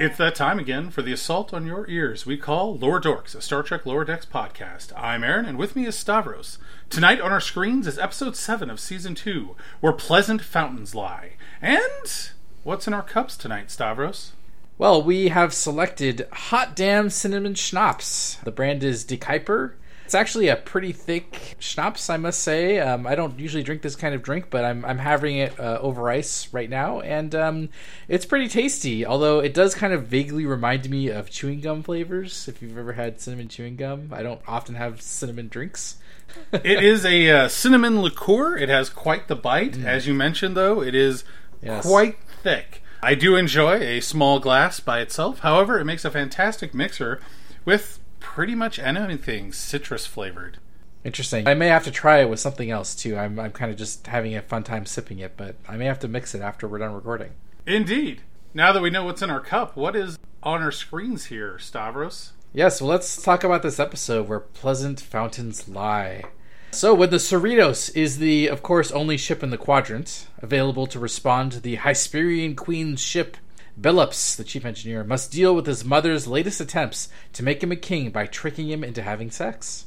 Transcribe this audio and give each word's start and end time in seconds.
It's 0.00 0.16
that 0.18 0.36
time 0.36 0.60
again 0.60 0.90
for 0.90 1.02
the 1.02 1.12
assault 1.12 1.52
on 1.52 1.66
your 1.66 1.84
ears 1.90 2.24
we 2.24 2.36
call 2.36 2.78
Lower 2.78 3.00
Dorks, 3.00 3.34
a 3.34 3.40
Star 3.42 3.64
Trek 3.64 3.84
Lower 3.84 4.04
Decks 4.04 4.26
podcast. 4.26 4.92
I'm 4.96 5.24
Aaron, 5.24 5.44
and 5.44 5.58
with 5.58 5.74
me 5.74 5.86
is 5.86 5.98
Stavros. 5.98 6.58
Tonight 6.88 7.20
on 7.20 7.32
our 7.32 7.40
screens 7.40 7.88
is 7.88 7.98
episode 7.98 8.36
7 8.36 8.70
of 8.70 8.78
season 8.78 9.16
2, 9.16 9.56
Where 9.80 9.92
Pleasant 9.92 10.40
Fountains 10.40 10.94
Lie. 10.94 11.32
And 11.60 12.30
what's 12.62 12.86
in 12.86 12.94
our 12.94 13.02
cups 13.02 13.36
tonight, 13.36 13.72
Stavros? 13.72 14.34
Well, 14.78 15.02
we 15.02 15.30
have 15.30 15.52
selected 15.52 16.28
Hot 16.32 16.76
Damn 16.76 17.10
Cinnamon 17.10 17.56
Schnapps. 17.56 18.36
The 18.44 18.52
brand 18.52 18.84
is 18.84 19.02
De 19.02 19.16
Kuyper. 19.16 19.72
It's 20.08 20.14
actually 20.14 20.48
a 20.48 20.56
pretty 20.56 20.92
thick 20.92 21.54
schnapps, 21.58 22.08
I 22.08 22.16
must 22.16 22.40
say. 22.40 22.78
Um, 22.78 23.06
I 23.06 23.14
don't 23.14 23.38
usually 23.38 23.62
drink 23.62 23.82
this 23.82 23.94
kind 23.94 24.14
of 24.14 24.22
drink, 24.22 24.46
but 24.48 24.64
I'm, 24.64 24.82
I'm 24.86 24.96
having 24.96 25.36
it 25.36 25.60
uh, 25.60 25.80
over 25.82 26.08
ice 26.08 26.50
right 26.50 26.70
now, 26.70 27.00
and 27.00 27.34
um, 27.34 27.68
it's 28.08 28.24
pretty 28.24 28.48
tasty. 28.48 29.04
Although 29.04 29.40
it 29.40 29.52
does 29.52 29.74
kind 29.74 29.92
of 29.92 30.06
vaguely 30.06 30.46
remind 30.46 30.88
me 30.88 31.08
of 31.08 31.28
chewing 31.28 31.60
gum 31.60 31.82
flavors. 31.82 32.48
If 32.48 32.62
you've 32.62 32.78
ever 32.78 32.94
had 32.94 33.20
cinnamon 33.20 33.48
chewing 33.48 33.76
gum, 33.76 34.08
I 34.10 34.22
don't 34.22 34.40
often 34.48 34.76
have 34.76 35.02
cinnamon 35.02 35.48
drinks. 35.48 35.98
it 36.52 36.82
is 36.82 37.04
a 37.04 37.30
uh, 37.30 37.48
cinnamon 37.48 38.00
liqueur. 38.00 38.56
It 38.56 38.70
has 38.70 38.88
quite 38.88 39.28
the 39.28 39.36
bite. 39.36 39.74
Mm. 39.74 39.84
As 39.84 40.06
you 40.06 40.14
mentioned, 40.14 40.56
though, 40.56 40.82
it 40.82 40.94
is 40.94 41.22
yes. 41.60 41.84
quite 41.84 42.16
thick. 42.42 42.82
I 43.02 43.14
do 43.14 43.36
enjoy 43.36 43.74
a 43.74 44.00
small 44.00 44.40
glass 44.40 44.80
by 44.80 45.00
itself. 45.00 45.40
However, 45.40 45.78
it 45.78 45.84
makes 45.84 46.06
a 46.06 46.10
fantastic 46.10 46.72
mixer 46.72 47.20
with 47.66 47.98
pretty 48.38 48.54
much 48.54 48.78
anything 48.78 49.52
citrus 49.52 50.06
flavored. 50.06 50.58
Interesting. 51.02 51.48
I 51.48 51.54
may 51.54 51.66
have 51.66 51.82
to 51.82 51.90
try 51.90 52.20
it 52.20 52.30
with 52.30 52.38
something 52.38 52.70
else 52.70 52.94
too. 52.94 53.18
I'm 53.18 53.36
I'm 53.40 53.50
kind 53.50 53.68
of 53.68 53.76
just 53.76 54.06
having 54.06 54.36
a 54.36 54.42
fun 54.42 54.62
time 54.62 54.86
sipping 54.86 55.18
it, 55.18 55.36
but 55.36 55.56
I 55.66 55.76
may 55.76 55.86
have 55.86 55.98
to 55.98 56.06
mix 56.06 56.36
it 56.36 56.40
after 56.40 56.68
we're 56.68 56.78
done 56.78 56.94
recording. 56.94 57.32
Indeed. 57.66 58.22
Now 58.54 58.70
that 58.70 58.80
we 58.80 58.90
know 58.90 59.04
what's 59.04 59.22
in 59.22 59.30
our 59.30 59.40
cup, 59.40 59.76
what 59.76 59.96
is 59.96 60.20
on 60.40 60.62
our 60.62 60.70
screens 60.70 61.24
here, 61.24 61.58
Stavros? 61.58 62.30
Yes, 62.52 62.80
well, 62.80 62.90
let's 62.90 63.20
talk 63.20 63.42
about 63.42 63.64
this 63.64 63.80
episode 63.80 64.28
where 64.28 64.38
pleasant 64.38 65.00
fountains 65.00 65.68
lie. 65.68 66.22
So, 66.70 66.94
when 66.94 67.10
the 67.10 67.16
Cerritos 67.16 67.90
is 67.96 68.18
the, 68.18 68.46
of 68.46 68.62
course, 68.62 68.92
only 68.92 69.16
ship 69.16 69.42
in 69.42 69.50
the 69.50 69.58
quadrant 69.58 70.28
available 70.38 70.86
to 70.86 71.00
respond 71.00 71.50
to 71.52 71.60
the 71.60 71.78
Hesperian 71.78 72.54
Queen's 72.54 73.00
ship 73.00 73.36
Billups, 73.80 74.36
the 74.36 74.44
chief 74.44 74.64
engineer, 74.64 75.04
must 75.04 75.30
deal 75.30 75.54
with 75.54 75.66
his 75.66 75.84
mother's 75.84 76.26
latest 76.26 76.60
attempts 76.60 77.08
to 77.32 77.44
make 77.44 77.62
him 77.62 77.70
a 77.70 77.76
king 77.76 78.10
by 78.10 78.26
tricking 78.26 78.68
him 78.68 78.82
into 78.82 79.02
having 79.02 79.30
sex. 79.30 79.86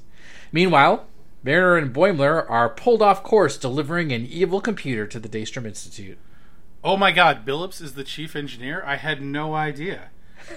Meanwhile, 0.51 1.07
Mariner 1.43 1.77
and 1.77 1.93
Boimler 1.93 2.49
are 2.49 2.69
pulled 2.69 3.01
off 3.01 3.23
course 3.23 3.57
delivering 3.57 4.11
an 4.11 4.25
evil 4.25 4.61
computer 4.61 5.07
to 5.07 5.19
the 5.19 5.29
Daystrom 5.29 5.65
Institute. 5.65 6.17
Oh 6.83 6.97
my 6.97 7.11
god, 7.11 7.45
Billups 7.45 7.81
is 7.81 7.93
the 7.93 8.03
chief 8.03 8.35
engineer? 8.35 8.83
I 8.85 8.95
had 8.95 9.21
no 9.21 9.53
idea. 9.55 10.09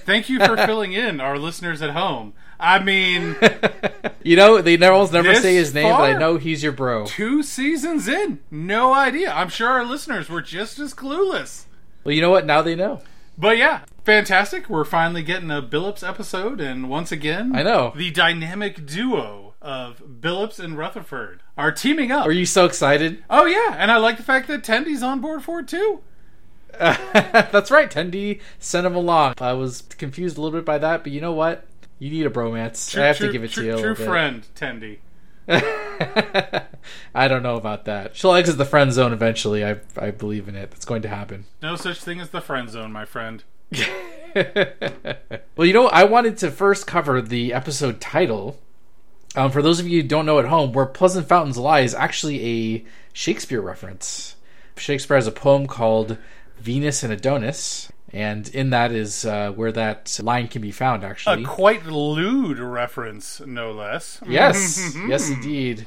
Thank 0.04 0.28
you 0.28 0.38
for 0.38 0.56
filling 0.66 0.92
in 0.92 1.20
our 1.20 1.38
listeners 1.38 1.82
at 1.82 1.90
home. 1.90 2.34
I 2.58 2.78
mean, 2.78 3.36
you 4.22 4.36
know, 4.36 4.62
they 4.62 4.76
never 4.76 5.10
never 5.12 5.34
say 5.34 5.54
his 5.54 5.74
name, 5.74 5.92
but 5.92 6.02
I 6.02 6.18
know 6.18 6.36
he's 6.36 6.62
your 6.62 6.72
bro. 6.72 7.06
Two 7.06 7.42
seasons 7.42 8.06
in, 8.08 8.40
no 8.50 8.94
idea. 8.94 9.32
I'm 9.32 9.48
sure 9.48 9.68
our 9.68 9.84
listeners 9.84 10.28
were 10.28 10.42
just 10.42 10.78
as 10.78 10.94
clueless. 10.94 11.64
Well, 12.04 12.14
you 12.14 12.20
know 12.20 12.30
what? 12.30 12.46
Now 12.46 12.62
they 12.62 12.74
know. 12.74 13.02
But 13.36 13.58
yeah, 13.58 13.82
fantastic. 14.04 14.68
We're 14.68 14.84
finally 14.84 15.22
getting 15.22 15.50
a 15.50 15.60
Billups 15.60 16.06
episode, 16.06 16.60
and 16.60 16.88
once 16.88 17.10
again, 17.10 17.54
I 17.54 17.62
know 17.62 17.92
the 17.96 18.10
dynamic 18.10 18.86
duo 18.86 19.54
of 19.60 20.02
Billups 20.20 20.60
and 20.60 20.78
Rutherford 20.78 21.42
are 21.56 21.72
teaming 21.72 22.12
up. 22.12 22.26
Are 22.26 22.32
you 22.32 22.46
so 22.46 22.64
excited? 22.64 23.24
Oh 23.28 23.46
yeah, 23.46 23.76
and 23.78 23.90
I 23.90 23.96
like 23.96 24.18
the 24.18 24.22
fact 24.22 24.46
that 24.48 24.62
Tendi's 24.62 25.02
on 25.02 25.20
board 25.20 25.42
for 25.42 25.60
it 25.60 25.68
too. 25.68 26.00
Uh, 26.78 26.96
that's 27.52 27.70
right. 27.70 27.90
Tendy 27.90 28.40
sent 28.58 28.86
him 28.86 28.94
along. 28.94 29.34
I 29.38 29.52
was 29.52 29.82
confused 29.82 30.36
a 30.36 30.40
little 30.40 30.56
bit 30.56 30.64
by 30.64 30.78
that, 30.78 31.02
but 31.02 31.12
you 31.12 31.20
know 31.20 31.32
what? 31.32 31.66
You 31.98 32.10
need 32.10 32.26
a 32.26 32.30
bromance. 32.30 32.90
True, 32.90 33.02
I 33.02 33.06
have 33.06 33.16
true, 33.16 33.28
to 33.28 33.32
give 33.32 33.44
it 33.44 33.50
true, 33.50 33.64
to 33.64 33.76
you. 33.76 33.78
true 33.78 33.94
friend, 33.94 34.46
Tendi. 34.54 34.98
I 37.14 37.28
don't 37.28 37.42
know 37.42 37.56
about 37.56 37.84
that. 37.84 38.16
She'll 38.16 38.34
exit 38.34 38.58
the 38.58 38.64
friend 38.64 38.92
zone 38.92 39.12
eventually. 39.12 39.64
I 39.64 39.76
I 39.96 40.10
believe 40.10 40.48
in 40.48 40.56
it. 40.56 40.72
It's 40.74 40.84
going 40.84 41.02
to 41.02 41.08
happen. 41.08 41.46
No 41.62 41.76
such 41.76 41.98
thing 42.02 42.20
as 42.20 42.30
the 42.30 42.40
friend 42.40 42.68
zone, 42.70 42.92
my 42.92 43.04
friend. 43.04 43.44
well, 44.34 45.66
you 45.66 45.72
know, 45.72 45.88
I 45.88 46.04
wanted 46.04 46.38
to 46.38 46.50
first 46.50 46.86
cover 46.86 47.20
the 47.20 47.52
episode 47.52 48.00
title. 48.00 48.58
Um, 49.36 49.50
for 49.50 49.62
those 49.62 49.80
of 49.80 49.88
you 49.88 50.02
who 50.02 50.08
don't 50.08 50.26
know 50.26 50.38
at 50.38 50.44
home, 50.44 50.72
where 50.72 50.86
Pleasant 50.86 51.26
Fountains 51.26 51.58
Lie 51.58 51.80
is 51.80 51.94
actually 51.94 52.44
a 52.76 52.84
Shakespeare 53.12 53.60
reference. 53.60 54.36
Shakespeare 54.76 55.16
has 55.16 55.26
a 55.26 55.32
poem 55.32 55.66
called 55.66 56.18
Venus 56.58 57.02
and 57.02 57.12
Adonis, 57.12 57.90
and 58.14 58.48
in 58.48 58.70
that 58.70 58.92
is 58.92 59.24
uh, 59.24 59.50
where 59.50 59.72
that 59.72 60.18
line 60.22 60.46
can 60.46 60.62
be 60.62 60.70
found. 60.70 61.02
Actually, 61.02 61.42
a 61.42 61.46
quite 61.46 61.84
lewd 61.84 62.58
reference, 62.58 63.40
no 63.40 63.72
less. 63.72 64.20
Yes, 64.26 64.96
yes, 65.08 65.28
indeed. 65.28 65.86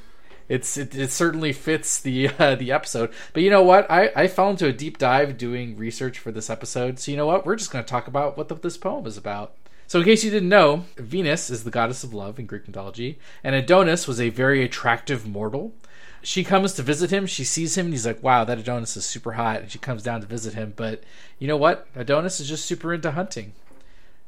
It's 0.49 0.77
it, 0.77 0.93
it 0.95 1.11
certainly 1.11 1.53
fits 1.53 1.99
the 1.99 2.29
uh, 2.39 2.55
the 2.55 2.71
episode. 2.71 3.11
But 3.33 3.43
you 3.43 3.49
know 3.49 3.63
what? 3.63 3.89
I 3.89 4.11
I 4.15 4.27
fell 4.27 4.49
into 4.49 4.67
a 4.67 4.73
deep 4.73 4.97
dive 4.97 5.37
doing 5.37 5.77
research 5.77 6.19
for 6.19 6.31
this 6.31 6.49
episode. 6.49 6.99
So 6.99 7.11
you 7.11 7.17
know 7.17 7.25
what? 7.25 7.45
We're 7.45 7.55
just 7.55 7.71
going 7.71 7.83
to 7.83 7.89
talk 7.89 8.07
about 8.07 8.37
what 8.37 8.49
the, 8.49 8.55
this 8.55 8.77
poem 8.77 9.05
is 9.07 9.17
about. 9.17 9.53
So, 9.87 9.99
in 9.99 10.05
case 10.05 10.21
you 10.25 10.31
didn't 10.31 10.49
know, 10.49 10.83
Venus 10.97 11.49
is 11.49 11.63
the 11.63 11.71
goddess 11.71 12.03
of 12.03 12.13
love 12.13 12.39
in 12.39 12.45
Greek 12.45 12.67
mythology, 12.67 13.19
and 13.41 13.55
Adonis 13.55 14.05
was 14.05 14.19
a 14.19 14.29
very 14.29 14.61
attractive 14.61 15.25
mortal 15.25 15.73
she 16.21 16.43
comes 16.43 16.73
to 16.73 16.83
visit 16.83 17.11
him. 17.11 17.25
She 17.25 17.43
sees 17.43 17.77
him, 17.77 17.87
and 17.87 17.93
he's 17.93 18.05
like, 18.05 18.23
"Wow, 18.23 18.43
that 18.43 18.57
Adonis 18.57 18.97
is 18.97 19.05
super 19.05 19.33
hot." 19.33 19.61
And 19.61 19.71
she 19.71 19.79
comes 19.79 20.03
down 20.03 20.21
to 20.21 20.27
visit 20.27 20.53
him, 20.53 20.73
but 20.75 21.03
you 21.39 21.47
know 21.47 21.57
what? 21.57 21.87
Adonis 21.95 22.39
is 22.39 22.49
just 22.49 22.65
super 22.65 22.93
into 22.93 23.11
hunting. 23.11 23.53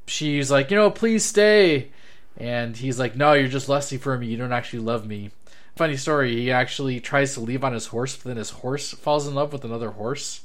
She's 0.06 0.50
like, 0.52 0.72
"You 0.72 0.78
know, 0.78 0.90
please 0.90 1.26
stay," 1.26 1.90
and 2.38 2.78
he's 2.78 3.00
like, 3.00 3.16
"No, 3.16 3.34
you're 3.34 3.48
just 3.48 3.70
lusty 3.70 3.98
for 3.98 4.18
me. 4.18 4.28
You 4.28 4.38
don't 4.38 4.54
actually 4.54 4.80
love 4.80 5.06
me." 5.06 5.32
Funny 5.76 5.98
story. 5.98 6.36
He 6.36 6.52
actually 6.52 7.00
tries 7.00 7.34
to 7.34 7.40
leave 7.40 7.64
on 7.64 7.74
his 7.74 7.88
horse, 7.88 8.16
but 8.16 8.26
then 8.26 8.38
his 8.38 8.50
horse 8.50 8.92
falls 8.92 9.28
in 9.28 9.36
love 9.36 9.54
with 9.54 9.64
another 9.64 9.92
horse. 9.92 10.42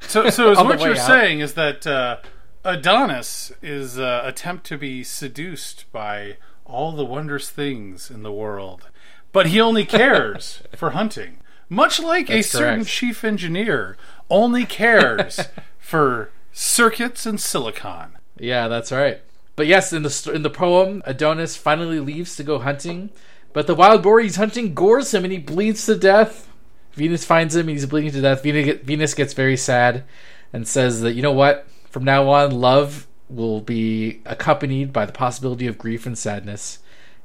So, 0.00 0.28
so 0.30 0.50
is 0.52 0.58
what 0.58 0.80
you're 0.80 0.96
out. 0.96 1.06
saying 1.06 1.40
is 1.40 1.54
that 1.54 1.86
uh, 1.86 2.18
Adonis 2.64 3.52
is 3.62 3.98
uh, 3.98 4.22
attempt 4.24 4.66
to 4.66 4.78
be 4.78 5.02
seduced 5.04 5.90
by 5.92 6.36
all 6.64 6.92
the 6.92 7.04
wondrous 7.04 7.50
things 7.50 8.10
in 8.10 8.22
the 8.22 8.32
world 8.32 8.88
but 9.34 9.48
he 9.48 9.60
only 9.60 9.84
cares 9.84 10.62
for 10.76 10.90
hunting. 10.90 11.38
Much 11.68 12.00
like 12.00 12.28
That's 12.28 12.46
a 12.46 12.50
certain 12.50 12.74
correct. 12.76 12.88
chief 12.90 13.24
engineer 13.24 13.96
only 14.30 14.64
cares 14.64 15.40
for 15.78 16.30
circuits 16.52 17.26
and 17.26 17.40
silicon. 17.40 18.12
Yeah, 18.38 18.68
that's 18.68 18.92
right. 18.92 19.20
But 19.56 19.66
yes, 19.66 19.92
in 19.92 20.04
the 20.04 20.30
in 20.32 20.42
the 20.42 20.50
poem, 20.50 21.02
Adonis 21.04 21.56
finally 21.56 22.00
leaves 22.00 22.36
to 22.36 22.44
go 22.44 22.60
hunting, 22.60 23.10
but 23.52 23.66
the 23.66 23.74
wild 23.74 24.02
boar 24.02 24.20
he's 24.20 24.36
hunting 24.36 24.72
gores 24.72 25.12
him 25.12 25.24
and 25.24 25.32
he 25.32 25.38
bleeds 25.38 25.84
to 25.86 25.96
death. 25.96 26.48
Venus 26.92 27.24
finds 27.24 27.56
him 27.56 27.68
and 27.68 27.70
he's 27.70 27.86
bleeding 27.86 28.12
to 28.12 28.20
death. 28.20 28.42
Venus 28.42 29.14
gets 29.14 29.32
very 29.32 29.56
sad 29.56 30.04
and 30.52 30.66
says 30.66 31.00
that 31.00 31.14
you 31.14 31.22
know 31.22 31.32
what, 31.32 31.66
from 31.90 32.04
now 32.04 32.28
on, 32.28 32.52
love 32.52 33.08
will 33.28 33.60
be 33.60 34.20
accompanied 34.26 34.92
by 34.92 35.04
the 35.04 35.12
possibility 35.12 35.66
of 35.66 35.76
grief 35.78 36.06
and 36.06 36.16
sadness 36.16 36.78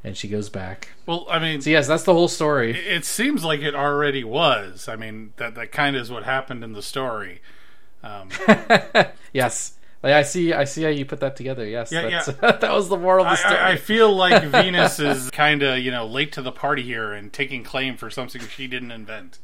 and 0.03 0.15
she 0.15 0.27
goes 0.27 0.49
back. 0.49 0.89
Well, 1.05 1.25
I 1.29 1.39
mean, 1.39 1.61
so 1.61 1.69
yes, 1.69 1.87
that's 1.87 2.03
the 2.03 2.13
whole 2.13 2.27
story. 2.27 2.77
It, 2.77 3.05
seems 3.05 3.43
like 3.43 3.61
it 3.61 3.75
already 3.75 4.23
was. 4.23 4.87
I 4.87 4.95
mean, 4.95 5.33
that 5.37 5.55
that 5.55 5.71
kind 5.71 5.95
of 5.95 6.01
is 6.01 6.11
what 6.11 6.23
happened 6.23 6.63
in 6.63 6.73
the 6.73 6.81
story. 6.81 7.41
Um, 8.03 8.29
yes, 9.33 9.73
like, 10.01 10.13
I 10.13 10.23
see. 10.23 10.53
I 10.53 10.63
see 10.63 10.83
how 10.83 10.89
you 10.89 11.05
put 11.05 11.19
that 11.19 11.35
together. 11.35 11.65
Yes, 11.65 11.91
yeah, 11.91 12.07
yeah. 12.07 12.23
that 12.41 12.71
was 12.71 12.87
the 12.87 12.97
moral 12.97 13.25
of 13.25 13.31
the 13.31 13.35
story. 13.35 13.57
I, 13.57 13.71
I 13.71 13.75
feel 13.75 14.15
like 14.15 14.43
Venus 14.51 14.99
is 14.99 15.29
kind 15.31 15.61
of 15.63 15.79
you 15.79 15.91
know 15.91 16.05
late 16.07 16.31
to 16.33 16.41
the 16.41 16.51
party 16.51 16.83
here 16.83 17.11
and 17.11 17.33
taking 17.33 17.63
claim 17.63 17.97
for 17.97 18.09
something 18.09 18.41
she 18.41 18.67
didn't 18.67 18.91
invent. 18.91 19.39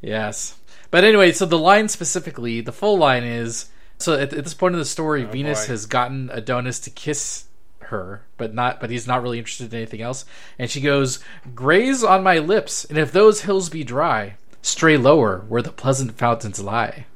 yes, 0.00 0.56
but 0.90 1.04
anyway, 1.04 1.32
so 1.32 1.44
the 1.44 1.58
line 1.58 1.88
specifically, 1.88 2.62
the 2.62 2.72
full 2.72 2.96
line 2.96 3.24
is. 3.24 3.70
So 3.98 4.12
at, 4.12 4.34
at 4.34 4.44
this 4.44 4.52
point 4.52 4.74
in 4.74 4.78
the 4.78 4.84
story, 4.84 5.24
oh, 5.24 5.28
Venus 5.28 5.64
boy. 5.64 5.72
has 5.72 5.86
gotten 5.86 6.28
Adonis 6.30 6.80
to 6.80 6.90
kiss 6.90 7.45
her, 7.86 8.22
but 8.36 8.54
not 8.54 8.80
but 8.80 8.90
he's 8.90 9.06
not 9.06 9.22
really 9.22 9.38
interested 9.38 9.72
in 9.72 9.78
anything 9.78 10.00
else. 10.00 10.24
And 10.58 10.70
she 10.70 10.80
goes, 10.80 11.20
Graze 11.54 12.04
on 12.04 12.22
my 12.22 12.38
lips, 12.38 12.84
and 12.84 12.98
if 12.98 13.12
those 13.12 13.42
hills 13.42 13.68
be 13.68 13.84
dry, 13.84 14.36
stray 14.62 14.96
lower 14.96 15.38
where 15.48 15.62
the 15.62 15.72
pleasant 15.72 16.18
fountains 16.18 16.60
lie. 16.60 17.06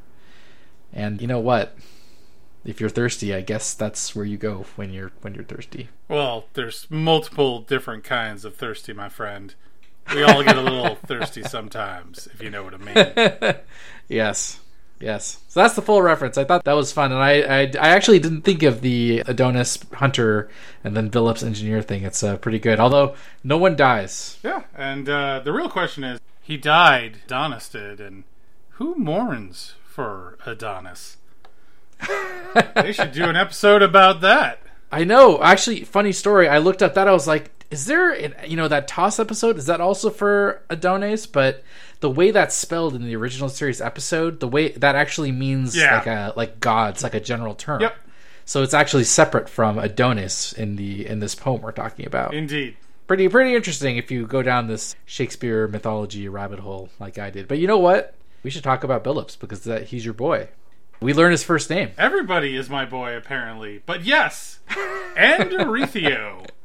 And 0.92 1.20
you 1.20 1.26
know 1.26 1.40
what? 1.40 1.76
If 2.64 2.80
you're 2.80 2.90
thirsty, 2.90 3.34
I 3.34 3.40
guess 3.40 3.74
that's 3.74 4.14
where 4.14 4.24
you 4.24 4.36
go 4.36 4.66
when 4.76 4.92
you're 4.92 5.12
when 5.22 5.34
you're 5.34 5.44
thirsty. 5.44 5.88
Well, 6.08 6.46
there's 6.54 6.86
multiple 6.90 7.60
different 7.60 8.04
kinds 8.04 8.44
of 8.44 8.54
thirsty, 8.54 8.92
my 8.92 9.08
friend. 9.08 9.54
We 10.14 10.22
all 10.22 10.42
get 10.42 10.56
a 10.56 10.62
little 10.62 10.94
thirsty 11.06 11.42
sometimes, 11.42 12.28
if 12.32 12.42
you 12.42 12.50
know 12.50 12.64
what 12.64 12.74
I 12.74 12.78
mean. 12.78 13.54
yes. 14.08 14.60
Yes. 15.00 15.38
So 15.48 15.60
that's 15.60 15.74
the 15.74 15.82
full 15.82 16.02
reference. 16.02 16.36
I 16.36 16.44
thought 16.44 16.64
that 16.64 16.74
was 16.74 16.92
fun, 16.92 17.10
and 17.10 17.20
I 17.20 17.40
I, 17.40 17.60
I 17.80 17.88
actually 17.88 18.18
didn't 18.18 18.42
think 18.42 18.62
of 18.62 18.82
the 18.82 19.22
Adonis 19.26 19.78
Hunter 19.94 20.50
and 20.84 20.94
then 20.96 21.10
Billups 21.10 21.44
engineer 21.44 21.80
thing. 21.80 22.04
It's 22.04 22.22
uh, 22.22 22.36
pretty 22.36 22.58
good, 22.58 22.78
although 22.78 23.14
no 23.42 23.56
one 23.56 23.76
dies. 23.76 24.38
Yeah, 24.42 24.64
and 24.76 25.08
uh, 25.08 25.40
the 25.40 25.52
real 25.52 25.70
question 25.70 26.04
is, 26.04 26.20
he 26.42 26.58
died. 26.58 27.20
Adonis 27.24 27.68
did, 27.68 28.00
and 28.00 28.24
who 28.72 28.94
mourns 28.94 29.74
for 29.84 30.36
Adonis? 30.44 31.16
they 32.74 32.92
should 32.92 33.12
do 33.12 33.24
an 33.24 33.36
episode 33.36 33.82
about 33.82 34.20
that. 34.20 34.58
I 34.92 35.04
know. 35.04 35.42
Actually, 35.42 35.84
funny 35.84 36.12
story. 36.12 36.48
I 36.48 36.58
looked 36.58 36.82
up 36.82 36.94
that. 36.94 37.08
I 37.08 37.12
was 37.12 37.26
like, 37.26 37.50
is 37.70 37.86
there, 37.86 38.10
an, 38.10 38.34
you 38.46 38.56
know, 38.56 38.68
that 38.68 38.88
TOS 38.88 39.20
episode? 39.20 39.56
Is 39.56 39.66
that 39.66 39.80
also 39.80 40.10
for 40.10 40.62
Adonis? 40.68 41.26
But 41.26 41.62
the 42.00 42.10
way 42.10 42.30
that's 42.30 42.54
spelled 42.54 42.94
in 42.94 43.04
the 43.04 43.14
original 43.16 43.48
series 43.48 43.80
episode, 43.80 44.40
the 44.40 44.48
way 44.48 44.70
that 44.72 44.94
actually 44.96 45.32
means 45.32 45.76
Yeah. 45.76 45.96
like 45.98 46.06
a 46.06 46.32
like 46.36 46.60
gods, 46.60 47.02
like 47.02 47.14
a 47.14 47.20
general 47.20 47.54
term. 47.54 47.80
Yep. 47.82 47.94
So 48.46 48.62
it's 48.62 48.74
actually 48.74 49.04
separate 49.04 49.48
from 49.48 49.78
Adonis 49.78 50.52
in 50.52 50.76
the 50.76 51.06
in 51.06 51.20
this 51.20 51.34
poem 51.34 51.60
we're 51.62 51.72
talking 51.72 52.06
about. 52.06 52.34
Indeed. 52.34 52.76
pretty 53.06 53.28
pretty 53.28 53.54
interesting 53.54 53.96
if 53.96 54.10
you 54.10 54.26
go 54.26 54.42
down 54.42 54.66
this 54.66 54.94
Shakespeare 55.04 55.68
mythology 55.68 56.28
rabbit 56.28 56.60
hole 56.60 56.88
like 56.98 57.18
I 57.18 57.30
did. 57.30 57.46
But 57.48 57.58
you 57.58 57.66
know 57.66 57.78
what? 57.78 58.14
We 58.42 58.50
should 58.50 58.64
talk 58.64 58.82
about 58.84 59.04
Billups 59.04 59.38
because 59.38 59.60
that, 59.64 59.84
he's 59.88 60.04
your 60.04 60.14
boy. 60.14 60.48
We 61.02 61.12
learn 61.14 61.30
his 61.30 61.42
first 61.44 61.68
name. 61.70 61.90
Everybody 61.98 62.56
is 62.56 62.68
my 62.70 62.84
boy, 62.84 63.16
apparently. 63.16 63.82
But 63.86 64.04
yes, 64.04 64.60
and 65.16 65.50
Andarithio. 65.50 66.46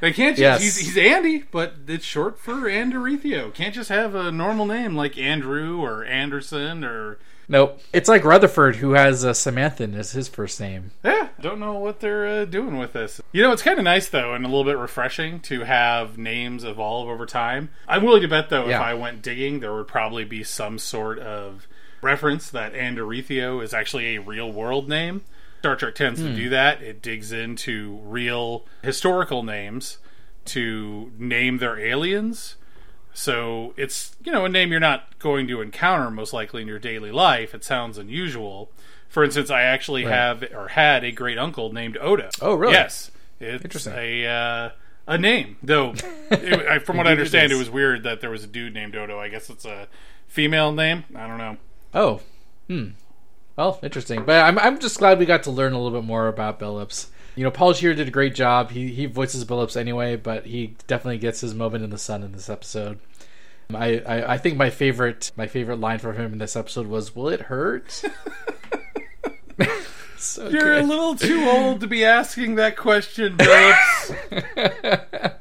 They 0.00 0.12
can't 0.12 0.36
just. 0.36 0.62
Yes. 0.62 0.62
He's, 0.62 0.94
he's 0.94 0.96
Andy, 0.96 1.44
but 1.50 1.74
it's 1.86 2.04
short 2.04 2.38
for 2.38 2.54
Andarithio. 2.54 3.52
Can't 3.52 3.74
just 3.74 3.90
have 3.90 4.14
a 4.14 4.32
normal 4.32 4.66
name 4.66 4.96
like 4.96 5.18
Andrew 5.18 5.80
or 5.80 6.04
Anderson 6.04 6.84
or. 6.84 7.18
Nope. 7.48 7.80
It's 7.92 8.08
like 8.08 8.24
Rutherford 8.24 8.76
who 8.76 8.92
has 8.92 9.24
uh, 9.24 9.32
Samanthan 9.32 9.94
as 9.96 10.12
his 10.12 10.28
first 10.28 10.60
name. 10.60 10.92
Yeah, 11.04 11.28
don't 11.40 11.58
know 11.58 11.74
what 11.74 11.98
they're 11.98 12.42
uh, 12.42 12.44
doing 12.44 12.78
with 12.78 12.92
this. 12.92 13.20
You 13.32 13.42
know, 13.42 13.52
it's 13.52 13.62
kind 13.62 13.78
of 13.78 13.84
nice 13.84 14.08
though, 14.08 14.34
and 14.34 14.44
a 14.44 14.48
little 14.48 14.64
bit 14.64 14.78
refreshing 14.78 15.40
to 15.40 15.64
have 15.64 16.16
names 16.16 16.62
evolve 16.62 17.08
over 17.08 17.26
time. 17.26 17.70
I'm 17.88 18.04
willing 18.04 18.22
to 18.22 18.28
bet 18.28 18.50
though, 18.50 18.68
if 18.68 18.76
I 18.76 18.94
went 18.94 19.20
digging, 19.20 19.60
there 19.60 19.74
would 19.74 19.88
probably 19.88 20.24
be 20.24 20.44
some 20.44 20.78
sort 20.78 21.18
of 21.18 21.66
reference 22.02 22.48
that 22.50 22.72
Andarithio 22.72 23.62
is 23.62 23.74
actually 23.74 24.16
a 24.16 24.20
real 24.20 24.50
world 24.50 24.88
name. 24.88 25.22
Star 25.60 25.76
Trek 25.76 25.94
tends 25.94 26.20
to 26.20 26.34
do 26.34 26.48
that. 26.48 26.82
It 26.82 27.02
digs 27.02 27.32
into 27.32 28.00
real 28.02 28.64
historical 28.82 29.42
names 29.42 29.98
to 30.46 31.12
name 31.18 31.58
their 31.58 31.78
aliens. 31.78 32.56
So 33.12 33.74
it's 33.76 34.16
you 34.24 34.32
know 34.32 34.44
a 34.44 34.48
name 34.48 34.70
you're 34.70 34.80
not 34.80 35.18
going 35.18 35.46
to 35.48 35.60
encounter 35.60 36.10
most 36.10 36.32
likely 36.32 36.62
in 36.62 36.68
your 36.68 36.78
daily 36.78 37.10
life. 37.12 37.54
It 37.54 37.62
sounds 37.64 37.98
unusual. 37.98 38.70
For 39.08 39.22
instance, 39.24 39.50
I 39.50 39.62
actually 39.62 40.04
Right. 40.04 40.14
have 40.14 40.44
or 40.54 40.68
had 40.68 41.04
a 41.04 41.12
great 41.12 41.36
uncle 41.36 41.72
named 41.72 41.98
Oda. 42.00 42.30
Oh, 42.40 42.54
really? 42.54 42.72
Yes, 42.74 43.10
it's 43.40 43.62
Interesting. 43.64 43.92
a 43.96 44.26
uh, 44.26 44.70
a 45.06 45.18
name 45.18 45.56
though. 45.62 45.92
it, 46.30 46.66
I, 46.66 46.78
from 46.78 46.96
what 46.96 47.06
I 47.06 47.10
understand, 47.10 47.52
it 47.52 47.56
was 47.56 47.68
weird 47.68 48.04
that 48.04 48.20
there 48.22 48.30
was 48.30 48.44
a 48.44 48.46
dude 48.46 48.72
named 48.72 48.96
Odo. 48.96 49.18
I 49.20 49.28
guess 49.28 49.50
it's 49.50 49.64
a 49.66 49.88
female 50.28 50.72
name. 50.72 51.04
I 51.14 51.26
don't 51.26 51.38
know. 51.38 51.56
Oh, 51.92 52.20
hmm. 52.68 52.90
Well, 53.60 53.78
interesting. 53.82 54.24
But 54.24 54.42
I'm 54.42 54.58
I'm 54.58 54.78
just 54.78 54.98
glad 54.98 55.18
we 55.18 55.26
got 55.26 55.42
to 55.42 55.50
learn 55.50 55.74
a 55.74 55.78
little 55.78 56.00
bit 56.00 56.06
more 56.06 56.28
about 56.28 56.58
Billups. 56.58 57.08
You 57.36 57.44
know, 57.44 57.50
Paul 57.50 57.74
Scheer 57.74 57.92
did 57.92 58.08
a 58.08 58.10
great 58.10 58.34
job. 58.34 58.70
He 58.70 58.88
he 58.88 59.04
voices 59.04 59.44
Billups 59.44 59.76
anyway, 59.76 60.16
but 60.16 60.46
he 60.46 60.76
definitely 60.86 61.18
gets 61.18 61.42
his 61.42 61.54
moment 61.54 61.84
in 61.84 61.90
the 61.90 61.98
sun 61.98 62.22
in 62.22 62.32
this 62.32 62.48
episode. 62.48 63.00
I, 63.74 63.98
I, 63.98 64.32
I 64.32 64.38
think 64.38 64.56
my 64.56 64.70
favorite 64.70 65.30
my 65.36 65.46
favorite 65.46 65.78
line 65.78 65.98
from 65.98 66.16
him 66.16 66.32
in 66.32 66.38
this 66.38 66.56
episode 66.56 66.86
was 66.86 67.14
"Will 67.14 67.28
it 67.28 67.42
hurt?" 67.42 68.02
so 70.16 70.48
You're 70.48 70.78
a 70.78 70.82
little 70.82 71.14
too 71.14 71.44
old 71.44 71.80
to 71.80 71.86
be 71.86 72.02
asking 72.02 72.54
that 72.54 72.78
question, 72.78 73.36
Phillips. 73.36 74.12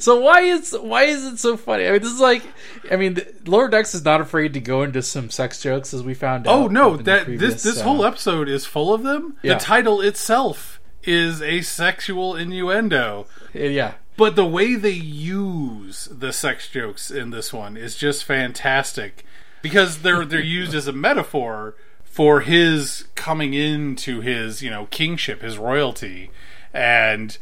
so 0.00 0.20
why 0.20 0.42
is 0.42 0.72
why 0.80 1.04
is 1.04 1.24
it 1.24 1.38
so 1.38 1.56
funny? 1.56 1.86
I 1.86 1.92
mean, 1.92 2.02
this 2.02 2.12
is 2.12 2.20
like, 2.20 2.42
I 2.90 2.96
mean, 2.96 3.18
Lower 3.46 3.68
Decks 3.68 3.94
is 3.94 4.04
not 4.04 4.20
afraid 4.20 4.54
to 4.54 4.60
go 4.60 4.82
into 4.82 5.02
some 5.02 5.30
sex 5.30 5.60
jokes, 5.60 5.92
as 5.92 6.02
we 6.02 6.14
found 6.14 6.46
out. 6.46 6.54
oh 6.54 6.66
no, 6.68 6.88
up 6.88 6.92
in 6.92 6.96
the 6.98 7.02
that 7.04 7.24
previous, 7.24 7.54
this 7.54 7.62
this 7.62 7.80
uh, 7.80 7.84
whole 7.84 8.04
episode 8.04 8.48
is 8.48 8.64
full 8.66 8.92
of 8.94 9.02
them. 9.02 9.36
Yeah. 9.42 9.54
The 9.54 9.60
title 9.60 10.00
itself 10.00 10.80
is 11.02 11.42
a 11.42 11.62
sexual 11.62 12.36
innuendo. 12.36 13.26
yeah, 13.52 13.94
But 14.16 14.36
the 14.36 14.46
way 14.46 14.76
they 14.76 14.90
use 14.90 16.08
the 16.10 16.32
sex 16.32 16.68
jokes 16.68 17.10
in 17.10 17.30
this 17.30 17.52
one 17.52 17.76
is 17.76 17.96
just 17.96 18.24
fantastic 18.24 19.24
because 19.62 20.02
they're 20.02 20.24
they're 20.24 20.40
used 20.40 20.74
as 20.74 20.86
a 20.86 20.92
metaphor 20.92 21.74
for 22.04 22.40
his 22.40 23.04
coming 23.14 23.54
into 23.54 24.20
his 24.20 24.62
you 24.62 24.70
know 24.70 24.86
kingship, 24.90 25.42
his 25.42 25.58
royalty, 25.58 26.30
and 26.72 27.38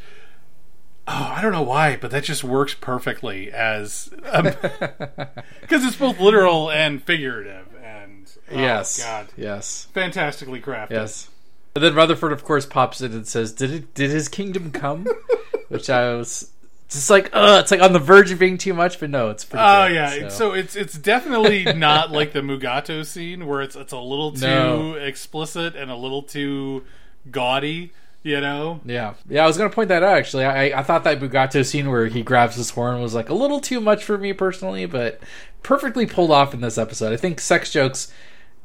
oh, 1.09 1.35
I 1.37 1.43
don't 1.43 1.53
know 1.53 1.63
why, 1.63 1.97
but 1.97 2.11
that 2.11 2.25
just 2.25 2.45
works 2.45 2.75
perfectly 2.75 3.51
as 3.53 4.09
because 4.11 5.85
it's 5.85 5.97
both 5.97 6.21
literal 6.21 6.71
and 6.71 7.03
figurative, 7.03 7.67
and 7.83 8.31
oh, 8.51 8.59
yes, 8.59 9.03
God, 9.03 9.29
yes. 9.37 9.89
Fantastically 9.93 10.61
crafted. 10.61 10.91
Yes. 10.91 11.29
And 11.75 11.85
then 11.85 11.95
Rutherford, 11.95 12.33
of 12.33 12.45
course, 12.45 12.67
pops 12.67 13.01
in 13.01 13.13
and 13.13 13.27
says, 13.27 13.53
"Did 13.53 13.71
it? 13.71 13.95
Did 13.95 14.11
his 14.11 14.29
kingdom 14.29 14.73
come?" 14.73 15.07
Which 15.69 15.89
I 15.89 16.15
was 16.15 16.51
just 16.89 17.11
like, 17.11 17.31
"Ugh!" 17.33 17.61
It's 17.61 17.71
like 17.71 17.81
on 17.81 17.93
the 17.93 18.01
verge 18.01 18.33
of 18.33 18.41
being 18.41 18.59
too 18.59 18.75
much, 18.75 18.99
but 18.99 19.09
no, 19.11 19.31
it's 19.31 19.45
pretty. 19.45 19.63
Oh 19.65 19.87
good, 19.87 19.95
yeah, 19.95 20.11
so. 20.11 20.17
it's 20.27 20.35
so 20.35 20.53
it's 20.53 20.77
it's 20.77 20.99
definitely 20.99 21.65
not 21.73 22.11
like 22.11 22.33
the 22.33 22.41
Mugato 22.41 23.07
scene 23.07 23.47
where 23.47 23.63
it's 23.63 23.77
it's 23.77 23.93
a 23.93 23.99
little 23.99 24.33
too 24.33 24.41
No. 24.47 24.95
explicit 24.95 25.77
and 25.77 25.93
a 25.93 25.97
little 25.97 26.23
too 26.25 26.85
gaudy, 27.31 27.93
you 28.23 28.41
know. 28.41 28.81
Yeah, 28.85 29.15
yeah. 29.29 29.45
I 29.45 29.47
was 29.47 29.57
gonna 29.57 29.71
point 29.71 29.89
that 29.89 30.03
out. 30.03 30.17
Actually, 30.17 30.45
I 30.45 30.79
I 30.79 30.83
thought 30.83 31.05
that 31.05 31.21
Mugato 31.21 31.65
scene 31.65 31.91
where 31.91 32.07
he 32.07 32.23
grabs 32.23 32.57
his 32.57 32.71
horn 32.71 33.01
was 33.01 33.15
like 33.15 33.29
a 33.29 33.35
little 33.35 33.61
too 33.61 33.81
much 33.81 34.05
for 34.05 34.19
me 34.19 34.33
personally, 34.33 34.87
but 34.87 35.21
perfectly 35.63 36.07
pulled 36.07 36.31
off 36.31 36.55
in 36.55 36.61
this 36.61 36.79
episode. 36.79 37.13
I 37.13 37.17
think 37.17 37.41
sex 37.41 37.71
jokes 37.73 38.13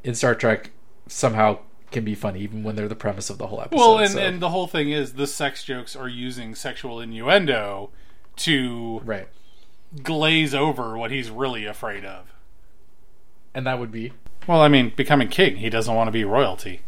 in 0.04 0.14
Star 0.14 0.34
Trek 0.34 0.70
somehow 1.08 1.58
can 1.92 2.04
be 2.04 2.14
funny, 2.14 2.40
even 2.40 2.62
when 2.64 2.74
they're 2.76 2.88
the 2.88 2.96
premise 2.96 3.30
of 3.30 3.38
the 3.38 3.46
whole 3.46 3.60
episode. 3.60 3.78
Well, 3.78 3.98
and 3.98 4.10
so- 4.10 4.18
and 4.20 4.40
the 4.40 4.50
whole 4.50 4.66
thing 4.66 4.90
is 4.90 5.14
the 5.14 5.26
sex 5.26 5.62
jokes 5.64 5.94
are 5.96 6.08
using 6.08 6.54
sexual 6.54 7.00
innuendo 7.00 7.90
to 8.38 9.00
right, 9.04 9.28
glaze 10.02 10.54
over 10.54 10.98
what 10.98 11.10
he's 11.10 11.30
really 11.30 11.64
afraid 11.64 12.04
of. 12.04 12.32
and 13.54 13.66
that 13.66 13.78
would 13.78 13.90
be 13.92 14.12
Well, 14.46 14.60
I 14.60 14.68
mean, 14.68 14.92
becoming 14.94 15.28
king, 15.28 15.56
he 15.56 15.70
doesn't 15.70 15.94
want 15.94 16.08
to 16.08 16.12
be 16.12 16.24
royalty. 16.24 16.82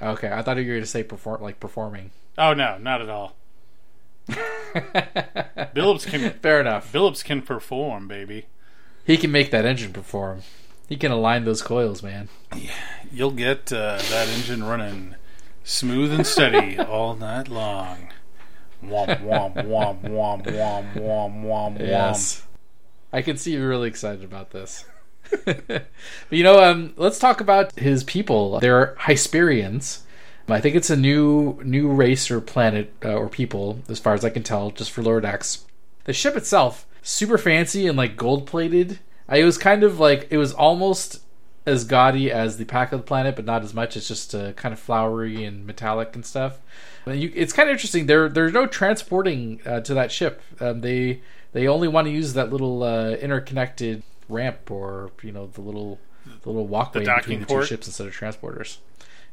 Okay. 0.00 0.30
I 0.30 0.42
thought 0.42 0.56
you 0.56 0.64
were 0.64 0.74
going 0.74 0.80
to 0.80 0.86
say 0.86 1.02
perform 1.02 1.42
like 1.42 1.60
performing. 1.60 2.10
Oh 2.36 2.54
no, 2.54 2.78
not 2.78 3.02
at 3.02 3.08
all. 3.08 3.34
Billups 4.28 6.06
can 6.06 6.30
Fair 6.40 6.60
enough. 6.60 6.92
Billups 6.92 7.24
can 7.24 7.42
perform, 7.42 8.08
baby. 8.08 8.46
He 9.04 9.16
can 9.16 9.32
make 9.32 9.50
that 9.50 9.64
engine 9.64 9.92
perform. 9.92 10.42
He 10.88 10.96
can 10.96 11.12
align 11.12 11.44
those 11.44 11.62
coils, 11.62 12.02
man. 12.02 12.28
You'll 13.10 13.30
get 13.30 13.72
uh, 13.72 13.98
that 14.10 14.28
engine 14.28 14.64
running 14.64 15.14
smooth 15.64 16.12
and 16.12 16.26
steady 16.26 16.78
all 16.78 17.14
night 17.14 17.48
long. 17.48 18.10
Womp 18.82 19.20
womp 19.22 19.54
womp 19.54 20.02
womp 20.02 20.44
womp 20.44 20.44
womp 20.44 20.94
womp 20.94 21.44
womp. 21.44 21.78
Yes. 21.80 22.42
I 23.12 23.22
can 23.22 23.36
see 23.36 23.52
you're 23.52 23.68
really 23.68 23.88
excited 23.88 24.24
about 24.24 24.50
this. 24.50 24.84
But 25.44 25.86
you 26.30 26.44
know, 26.44 26.62
um, 26.62 26.92
let's 26.96 27.18
talk 27.18 27.40
about 27.40 27.78
his 27.78 28.04
people. 28.04 28.60
They're 28.60 28.94
Hesperians. 29.00 30.00
I 30.50 30.60
think 30.60 30.76
it's 30.76 30.90
a 30.90 30.96
new 30.96 31.60
new 31.62 31.88
race 31.88 32.30
or 32.30 32.40
planet 32.40 32.92
uh, 33.04 33.14
or 33.14 33.28
people, 33.28 33.80
as 33.88 33.98
far 33.98 34.14
as 34.14 34.24
I 34.24 34.30
can 34.30 34.42
tell, 34.42 34.70
just 34.70 34.90
for 34.90 35.02
Lower 35.02 35.20
Decks. 35.20 35.66
The 36.04 36.12
ship 36.12 36.36
itself, 36.36 36.86
super 37.02 37.36
fancy 37.38 37.86
and 37.86 37.98
like 37.98 38.16
gold 38.16 38.46
plated. 38.46 38.98
It 39.30 39.44
was 39.44 39.58
kind 39.58 39.82
of 39.82 40.00
like 40.00 40.26
it 40.30 40.38
was 40.38 40.54
almost 40.54 41.20
as 41.66 41.84
gaudy 41.84 42.32
as 42.32 42.56
the 42.56 42.64
Pack 42.64 42.92
of 42.92 43.00
the 43.00 43.06
Planet, 43.06 43.36
but 43.36 43.44
not 43.44 43.62
as 43.62 43.74
much. 43.74 43.94
It's 43.94 44.08
just 44.08 44.34
uh, 44.34 44.52
kind 44.52 44.72
of 44.72 44.78
flowery 44.78 45.44
and 45.44 45.66
metallic 45.66 46.14
and 46.14 46.24
stuff. 46.24 46.58
But 47.04 47.18
you, 47.18 47.30
it's 47.34 47.52
kind 47.52 47.68
of 47.68 47.74
interesting. 47.74 48.06
There, 48.06 48.28
there's 48.28 48.54
no 48.54 48.66
transporting 48.66 49.60
uh, 49.66 49.80
to 49.80 49.92
that 49.94 50.10
ship. 50.10 50.40
Um, 50.60 50.80
they 50.80 51.20
they 51.52 51.68
only 51.68 51.88
want 51.88 52.06
to 52.06 52.10
use 52.10 52.32
that 52.32 52.50
little 52.50 52.82
uh, 52.82 53.10
interconnected 53.10 54.02
ramp 54.28 54.70
or 54.70 55.10
you 55.22 55.32
know 55.32 55.46
the 55.46 55.60
little 55.60 55.98
the 56.42 56.48
little 56.48 56.66
walkway 56.66 57.04
docking 57.04 57.20
between 57.22 57.40
the 57.40 57.46
port? 57.46 57.62
two 57.64 57.68
ships 57.68 57.86
instead 57.86 58.06
of 58.06 58.14
transporters. 58.16 58.78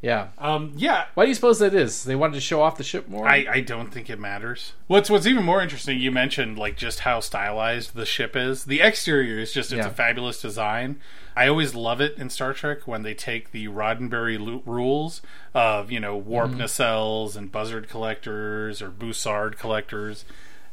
Yeah. 0.02 0.28
Um, 0.38 0.74
yeah, 0.76 1.06
Why 1.16 1.24
do 1.24 1.30
you 1.30 1.36
suppose 1.36 1.58
that 1.60 1.74
is? 1.74 2.04
They 2.04 2.16
wanted 2.16 2.34
to 2.36 2.42
show 2.42 2.62
off 2.62 2.78
the 2.78 2.84
ship 2.84 3.08
more. 3.08 3.28
I, 3.28 3.48
I 3.50 3.60
don't 3.62 3.92
think 3.92 4.08
it 4.10 4.20
matters. 4.20 4.74
What's 4.88 5.10
what's 5.10 5.26
even 5.26 5.44
more 5.44 5.62
interesting, 5.62 6.00
you 6.00 6.12
mentioned 6.12 6.60
like 6.60 6.78
just 6.78 7.00
how 7.00 7.22
stylized 7.22 7.96
the 7.96 8.06
ship 8.06 8.36
is. 8.36 8.66
The 8.66 8.82
exterior 8.82 9.40
is 9.40 9.52
just 9.52 9.72
it's 9.72 9.78
Yeah. 9.80 9.88
a 9.88 9.94
fabulous 9.94 10.40
design. 10.42 11.00
I 11.36 11.48
always 11.48 11.74
love 11.76 12.02
it 12.02 12.18
in 12.18 12.30
Star 12.30 12.54
Trek 12.54 12.86
when 12.88 13.02
they 13.02 13.14
take 13.14 13.52
the 13.52 13.68
Roddenberry 13.68 14.38
lu- 14.40 14.62
rules 14.66 15.22
of 15.56 15.92
you 15.92 16.00
know 16.00 16.16
warp 16.16 16.52
Mm-hmm. 16.52 16.62
nacelles 16.62 17.36
and 17.36 17.52
buzzard 17.52 17.90
collectors 17.90 18.82
or 18.82 18.90
Bussard 18.92 19.58
collectors, 19.58 20.24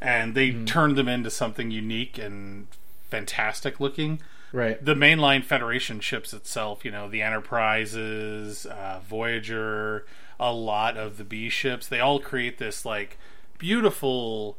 and 0.01 0.35
they 0.35 0.51
Mm-hmm. 0.51 0.65
turn 0.67 0.95
them 0.95 1.09
into 1.09 1.31
something 1.31 1.71
unique 1.71 2.19
and 2.19 2.67
fantastic 3.13 3.79
looking 3.79 4.21
right. 4.53 4.83
the 4.83 4.95
mainline 4.95 5.45
Federation 5.45 6.01
ships 6.01 6.33
itself, 6.33 6.83
you 6.83 6.91
know, 6.91 7.09
the 7.09 7.21
Enterprises, 7.21 8.65
uh, 8.67 9.01
Voyager, 9.07 10.07
a 10.41 10.53
lot 10.53 10.97
of 10.97 11.19
the 11.19 11.25
B 11.25 11.51
ships, 11.51 11.87
they 11.87 12.01
all 12.01 12.19
create 12.19 12.57
this 12.59 12.87
like 12.87 13.19
beautiful 13.59 14.57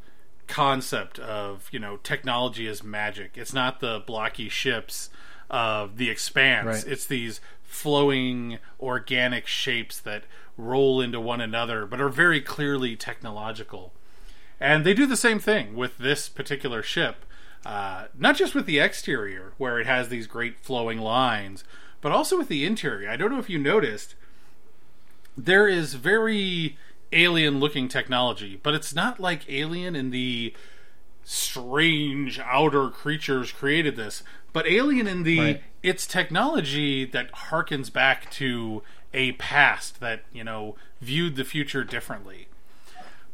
concept 0.48 1.20
of 1.20 1.68
you 1.72 1.80
know 1.80 1.98
technology 1.98 2.68
is 2.68 2.84
magic. 2.84 3.32
It's 3.36 3.54
not 3.54 3.80
the 3.80 4.04
blocky 4.06 4.50
ships 4.50 5.10
of 5.50 5.98
the 5.98 6.10
expanse. 6.10 6.84
Right. 6.84 6.94
It's 6.94 7.06
these 7.06 7.42
flowing 7.64 8.60
organic 8.80 9.48
shapes 9.48 10.00
that 10.02 10.24
roll 10.58 11.02
into 11.02 11.20
one 11.20 11.42
another, 11.42 11.86
but 11.86 12.00
are 12.00 12.10
very 12.10 12.40
clearly 12.40 12.96
technological. 12.96 13.94
And 14.60 14.86
they 14.86 14.94
do 14.94 15.06
the 15.06 15.18
same 15.18 15.40
thing 15.40 15.76
with 15.76 15.98
this 15.98 16.30
particular 16.30 16.84
ship. 16.84 17.26
Uh, 17.66 18.06
not 18.18 18.36
just 18.36 18.54
with 18.54 18.66
the 18.66 18.80
exterior, 18.80 19.54
where 19.58 19.80
it 19.80 19.88
has 19.88 20.10
these 20.10 20.28
great 20.28 20.60
flowing 20.62 21.00
lines, 21.00 21.64
but 22.02 22.12
also 22.12 22.38
with 22.38 22.50
the 22.50 22.66
interior. 22.66 23.10
I 23.10 23.16
don't 23.16 23.32
know 23.32 23.40
if 23.40 23.50
you 23.50 23.58
noticed, 23.58 24.16
there 25.38 25.68
is 25.68 25.94
very 25.94 26.78
alien 27.14 27.60
looking 27.60 27.88
technology, 27.88 28.60
but 28.62 28.74
it's 28.74 28.94
not 28.94 29.20
like 29.20 29.50
alien 29.50 29.96
in 29.96 30.10
the 30.10 30.54
strange 31.24 32.38
outer 32.40 32.90
creatures 32.90 33.52
created 33.52 33.96
this, 33.96 34.24
but 34.52 34.68
alien 34.68 35.08
in 35.08 35.24
the 35.24 35.40
Right. 35.40 35.64
it's 35.82 36.06
technology 36.06 37.06
that 37.06 37.32
harkens 37.32 37.92
back 37.92 38.30
to 38.32 38.84
a 39.14 39.32
past 39.34 40.00
that, 40.02 40.26
you 40.34 40.44
know, 40.44 40.76
viewed 41.00 41.36
the 41.36 41.46
future 41.46 41.84
differently. 41.84 42.48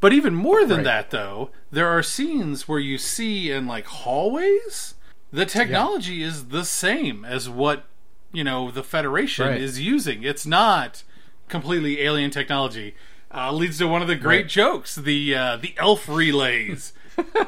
But 0.02 0.14
even 0.14 0.34
more 0.34 0.66
than 0.66 0.78
Right. 0.78 0.84
that 0.86 1.10
though, 1.12 1.50
there 1.72 1.88
are 1.88 2.02
scenes 2.04 2.68
where 2.68 2.80
you 2.80 2.98
see 2.98 3.52
in 3.52 3.68
like 3.68 3.86
hallways 3.86 4.96
the 5.32 5.46
technology 5.46 6.24
is 6.24 6.46
the 6.46 6.66
same 6.66 7.24
as 7.26 7.48
what, 7.50 7.84
you 8.32 8.44
know, 8.44 8.72
the 8.72 8.82
Federation 8.84 9.48
Right. 9.48 9.62
is 9.62 9.80
using. 9.80 10.24
It's 10.24 10.46
not 10.46 11.04
completely 11.50 12.02
alien 12.02 12.32
technology. 12.32 12.96
Uh, 13.32 13.52
leads 13.52 13.78
to 13.78 13.88
one 13.88 14.02
of 14.02 14.08
the 14.08 14.16
great 14.16 14.44
Right. 14.44 14.48
jokes: 14.48 14.96
the 14.96 15.36
uh, 15.36 15.58
the 15.58 15.74
elf 15.78 16.08
relays. 16.10 16.94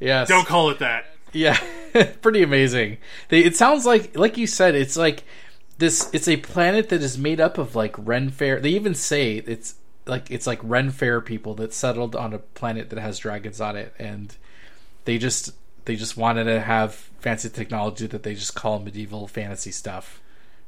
Yes. 0.00 0.28
Don't 0.28 0.46
call 0.46 0.70
it 0.70 0.78
that. 0.80 1.04
Yeah, 1.32 1.58
pretty 2.22 2.42
amazing. 2.42 2.98
They, 3.28 3.44
it 3.44 3.54
sounds 3.56 3.84
like, 3.84 4.16
like 4.16 4.36
you 4.36 4.46
said, 4.46 4.74
it's 4.74 4.96
like 4.96 5.22
this. 5.78 6.08
It's 6.12 6.28
a 6.28 6.38
planet 6.38 6.88
that 6.88 7.02
is 7.02 7.18
made 7.18 7.40
up 7.40 7.58
of 7.58 7.76
like 7.76 7.94
Ren 7.98 8.30
Fair. 8.30 8.58
They 8.60 8.70
even 8.70 8.94
say 8.94 9.36
it's 9.46 9.74
like 10.06 10.30
it's 10.30 10.46
like 10.46 10.60
Ren 10.62 10.90
Fair 10.90 11.20
people 11.20 11.54
that 11.56 11.72
settled 11.74 12.14
on 12.16 12.32
a 12.32 12.38
planet 12.38 12.90
that 12.90 12.98
has 12.98 13.18
dragons 13.18 13.60
on 13.60 13.76
it, 13.76 13.94
and 13.98 14.34
they 15.04 15.18
just 15.18 15.52
they 15.84 15.96
just 15.96 16.16
wanted 16.16 16.44
to 16.44 16.60
have 16.60 16.94
fancy 17.20 17.48
technology 17.48 18.06
that 18.06 18.22
they 18.22 18.34
just 18.34 18.54
call 18.54 18.78
medieval 18.78 19.26
fantasy 19.28 19.70
stuff, 19.70 20.20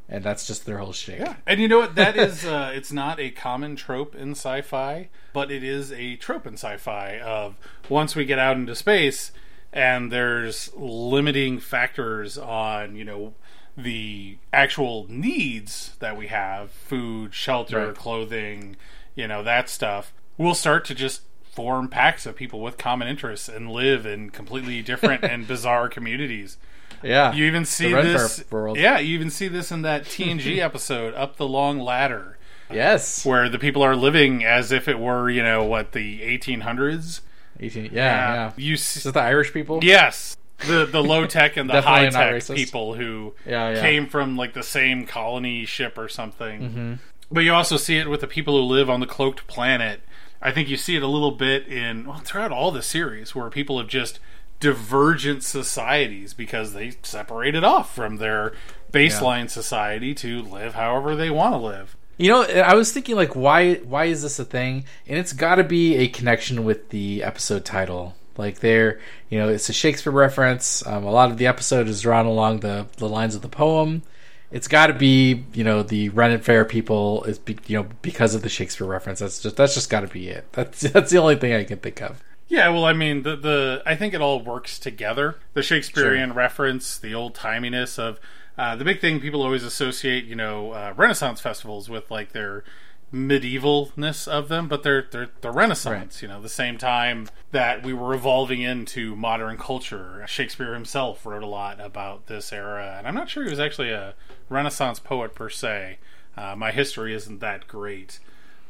and 0.09 0.23
that's 0.25 0.47
just 0.47 0.66
their 0.66 0.78
whole 0.78 0.92
shtick. 0.92 1.21
Yeah, 1.21 1.37
and 1.47 1.61
you 1.61 1.68
know 1.68 1.78
what? 1.80 1.95
That 1.95 2.16
is, 2.16 2.45
uh, 2.45 2.73
it's 2.75 2.92
not 2.92 3.18
a 3.21 3.30
common 3.30 3.76
trope 3.76 4.14
in 4.14 4.33
sci-fi, 4.33 5.09
but 5.33 5.50
it 5.50 5.62
is 5.64 5.92
a 5.92 6.16
trope 6.16 6.47
in 6.47 6.54
sci-fi 6.54 7.18
of 7.18 7.57
once 7.88 8.14
we 8.16 8.25
get 8.25 8.38
out 8.38 8.57
into 8.57 8.75
space 8.75 9.33
and 9.73 10.11
there's 10.11 10.73
limiting 10.75 11.59
factors 11.61 12.38
on, 12.38 12.97
you 12.97 13.04
know, 13.04 13.35
the 13.76 14.38
actual 14.52 15.07
needs 15.11 15.95
that 16.00 16.16
we 16.16 16.28
have, 16.28 16.71
food, 16.71 17.35
shelter, 17.35 17.88
Right. 17.88 17.95
clothing, 17.95 18.76
you 19.19 19.27
know, 19.29 19.43
that 19.43 19.69
stuff. 19.69 20.13
We'll 20.39 20.55
start 20.55 20.85
to 20.87 20.95
just 20.95 21.23
form 21.53 21.89
packs 21.89 22.25
of 22.25 22.37
people 22.37 22.61
with 22.61 22.79
common 22.79 23.09
interests 23.09 23.49
and 23.49 23.71
live 23.71 24.07
in 24.07 24.31
completely 24.31 24.81
different 24.81 25.25
and 25.25 25.47
bizarre 25.55 25.89
communities. 25.89 26.57
yeah. 27.03 27.33
You 27.33 27.45
even 27.47 27.65
see 27.65 27.93
this. 27.93 28.45
Yeah, 28.53 28.99
you 29.01 29.15
even 29.15 29.31
see 29.31 29.49
this 29.49 29.73
in 29.73 29.83
that 29.83 30.05
TNG 30.05 30.59
episode, 30.65 31.15
Up 31.15 31.37
the 31.37 31.49
Long 31.49 31.81
Ladder, 31.81 32.39
Yes. 32.73 33.27
where 33.27 33.49
the 33.49 33.59
people 33.59 33.83
are 33.83 33.97
living 33.97 34.45
as 34.45 34.71
if 34.71 34.87
it 34.89 34.99
were, 35.01 35.29
you 35.29 35.43
know, 35.43 35.65
what 35.65 35.93
the 35.93 36.21
1800s. 36.21 37.21
18, 37.61 37.85
yeah, 37.87 37.91
yeah. 37.93 38.53
You 38.57 38.75
Is 38.75 38.85
see, 38.85 39.09
it 39.09 39.13
the 39.13 39.21
Irish 39.21 39.53
people? 39.53 39.81
yes, 39.83 40.37
the 40.67 40.87
the 40.87 41.03
low 41.13 41.27
tech 41.27 41.57
and 41.57 41.69
the 41.69 41.83
high 41.83 42.09
tech 42.09 42.45
people 42.47 42.95
who 42.95 43.35
Yeah, 43.47 43.71
yeah. 43.75 43.81
came 43.81 44.07
from 44.07 44.37
like 44.37 44.55
the 44.55 44.63
same 44.63 45.07
colony 45.07 45.65
ship 45.65 45.99
or 45.99 46.09
something. 46.09 46.61
Mm-hmm. 46.61 46.93
But 47.30 47.40
you 47.40 47.52
also 47.52 47.76
see 47.76 47.99
it 47.99 48.08
with 48.08 48.20
the 48.20 48.26
people 48.26 48.56
who 48.56 48.62
live 48.62 48.88
on 48.88 49.00
the 49.00 49.06
cloaked 49.06 49.47
planet. 49.47 50.00
I 50.40 50.50
think 50.50 50.68
you 50.68 50.76
see 50.76 50.97
it 50.97 51.02
a 51.02 51.08
little 51.08 51.32
bit 51.32 51.66
in 51.66 52.06
well 52.06 52.18
throughout 52.18 52.52
all 52.52 52.70
the 52.70 52.82
series 52.82 53.35
where 53.35 53.50
people 53.50 53.78
have 53.78 53.88
just 53.88 54.20
divergent 54.61 55.42
societies 55.42 56.35
because 56.35 56.73
they 56.73 56.92
separated 57.02 57.64
off 57.64 57.94
from 57.94 58.16
their 58.16 58.52
baseline 58.92 59.49
society 59.50 60.14
to 60.14 60.42
live 60.42 60.75
however 60.75 61.14
they 61.14 61.30
want 61.30 61.54
to 61.54 61.58
live. 61.58 61.97
You 62.16 62.30
know, 62.30 62.42
I 62.42 62.75
was 62.75 62.92
thinking 62.92 63.14
like, 63.14 63.37
why 63.37 63.75
why 63.75 64.06
is 64.06 64.23
this 64.23 64.38
a 64.38 64.44
thing? 64.44 64.85
And 65.06 65.18
it's 65.18 65.32
got 65.32 65.56
to 65.56 65.64
be 65.64 65.97
a 65.97 66.08
connection 66.08 66.64
with 66.64 66.88
the 66.90 67.23
episode 67.23 67.64
title. 67.64 68.16
Like 68.37 68.61
there, 68.61 69.00
you 69.28 69.38
know, 69.38 69.49
it's 69.49 69.68
a 69.68 69.73
Shakespeare 69.73 70.12
reference. 70.12 70.87
Um, 70.87 71.04
a 71.04 71.11
lot 71.11 71.30
of 71.30 71.38
the 71.38 71.47
episode 71.47 71.88
is 71.88 72.02
drawn 72.02 72.26
along 72.26 72.61
the 72.61 72.87
the 72.97 73.08
lines 73.08 73.35
of 73.35 73.42
the 73.42 73.49
poem. 73.49 74.02
It's 74.50 74.69
got 74.69 74.87
to 74.87 74.95
be, 74.95 75.45
you 75.52 75.62
know, 75.62 75.83
the 75.83 76.09
Ren 76.11 76.31
and 76.31 76.43
Fair 76.43 76.64
people 76.64 77.23
is, 77.25 77.38
be, 77.38 77.59
you 77.67 77.76
know, 77.76 77.88
because 78.02 78.35
of 78.35 78.43
the 78.43 78.49
Shakespeare 78.49 78.87
reference. 78.87 79.19
That's 79.19 79.43
just 79.43 79.57
that's 79.57 79.75
just 79.75 79.90
got 79.90 80.00
to 80.00 80.09
be 80.09 80.28
it. 80.28 80.47
That's 80.52 80.81
that's 80.93 81.11
the 81.11 81.19
only 81.19 81.37
thing 81.37 81.52
I 81.52 81.64
can 81.64 81.78
think 81.78 82.00
of. 82.00 82.23
Yeah, 82.49 82.71
well, 82.71 82.87
I 82.87 82.95
mean, 82.95 83.23
the 83.23 83.37
the 83.37 83.83
I 83.85 83.95
think 83.95 84.14
it 84.14 84.23
all 84.23 84.40
works 84.40 84.78
together. 84.78 85.37
The 85.52 85.62
Shakespearean 85.62 86.33
reference, 86.33 86.99
the 86.99 87.14
old 87.14 87.35
timiness 87.35 87.99
of 87.99 88.19
uh, 88.57 88.75
the 88.75 88.85
big 88.85 89.00
thing 89.00 89.21
people 89.21 89.43
always 89.43 89.62
associate, 89.62 90.25
you 90.25 90.35
know, 90.35 90.73
uh, 90.73 90.93
Renaissance 90.97 91.40
festivals 91.40 91.88
with 91.88 92.11
like 92.11 92.33
their 92.33 92.64
medievalness 93.12 94.29
of 94.29 94.49
them, 94.49 94.69
but 94.69 94.83
they're 94.83 95.07
they're 95.11 95.31
the 95.41 95.50
Renaissance. 95.50 96.17
Right. 96.17 96.23
You 96.23 96.29
know, 96.29 96.43
the 96.43 96.49
same 96.49 96.79
time 96.79 97.29
that 97.53 97.83
we 97.83 97.93
were 97.93 98.15
evolving 98.15 98.61
into 98.61 99.17
modern 99.17 99.57
culture. 99.57 100.25
Shakespeare 100.27 100.75
himself 100.75 101.25
wrote 101.25 101.43
a 101.43 101.47
lot 101.47 101.81
about 101.81 102.27
this 102.27 102.53
era, 102.53 102.97
and 102.99 103.07
I'm 103.07 103.15
not 103.15 103.31
sure 103.31 103.45
he 103.45 103.50
was 103.50 103.61
actually 103.61 103.91
a 103.91 104.15
Renaissance 104.49 104.99
poet 104.99 105.35
per 105.35 105.49
se. 105.49 105.99
Uh, 106.37 106.55
my 106.57 106.71
history 106.71 107.15
isn't 107.15 107.41
that 107.41 107.67
great, 107.67 108.21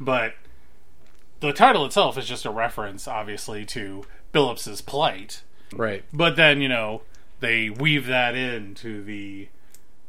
but 0.01 0.35
the 1.41 1.53
title 1.53 1.85
itself 1.85 2.17
is 2.17 2.27
just 2.27 2.45
a 2.45 2.51
reference, 2.51 3.07
obviously, 3.07 3.65
to 3.67 4.05
Billups's 4.33 4.81
plight. 4.81 5.43
Right. 5.73 6.05
But 6.13 6.37
then, 6.37 6.61
you 6.61 6.69
know, 6.69 7.03
they 7.41 7.71
weave 7.71 8.07
that 8.07 8.35
into 8.35 9.03
the 9.03 9.49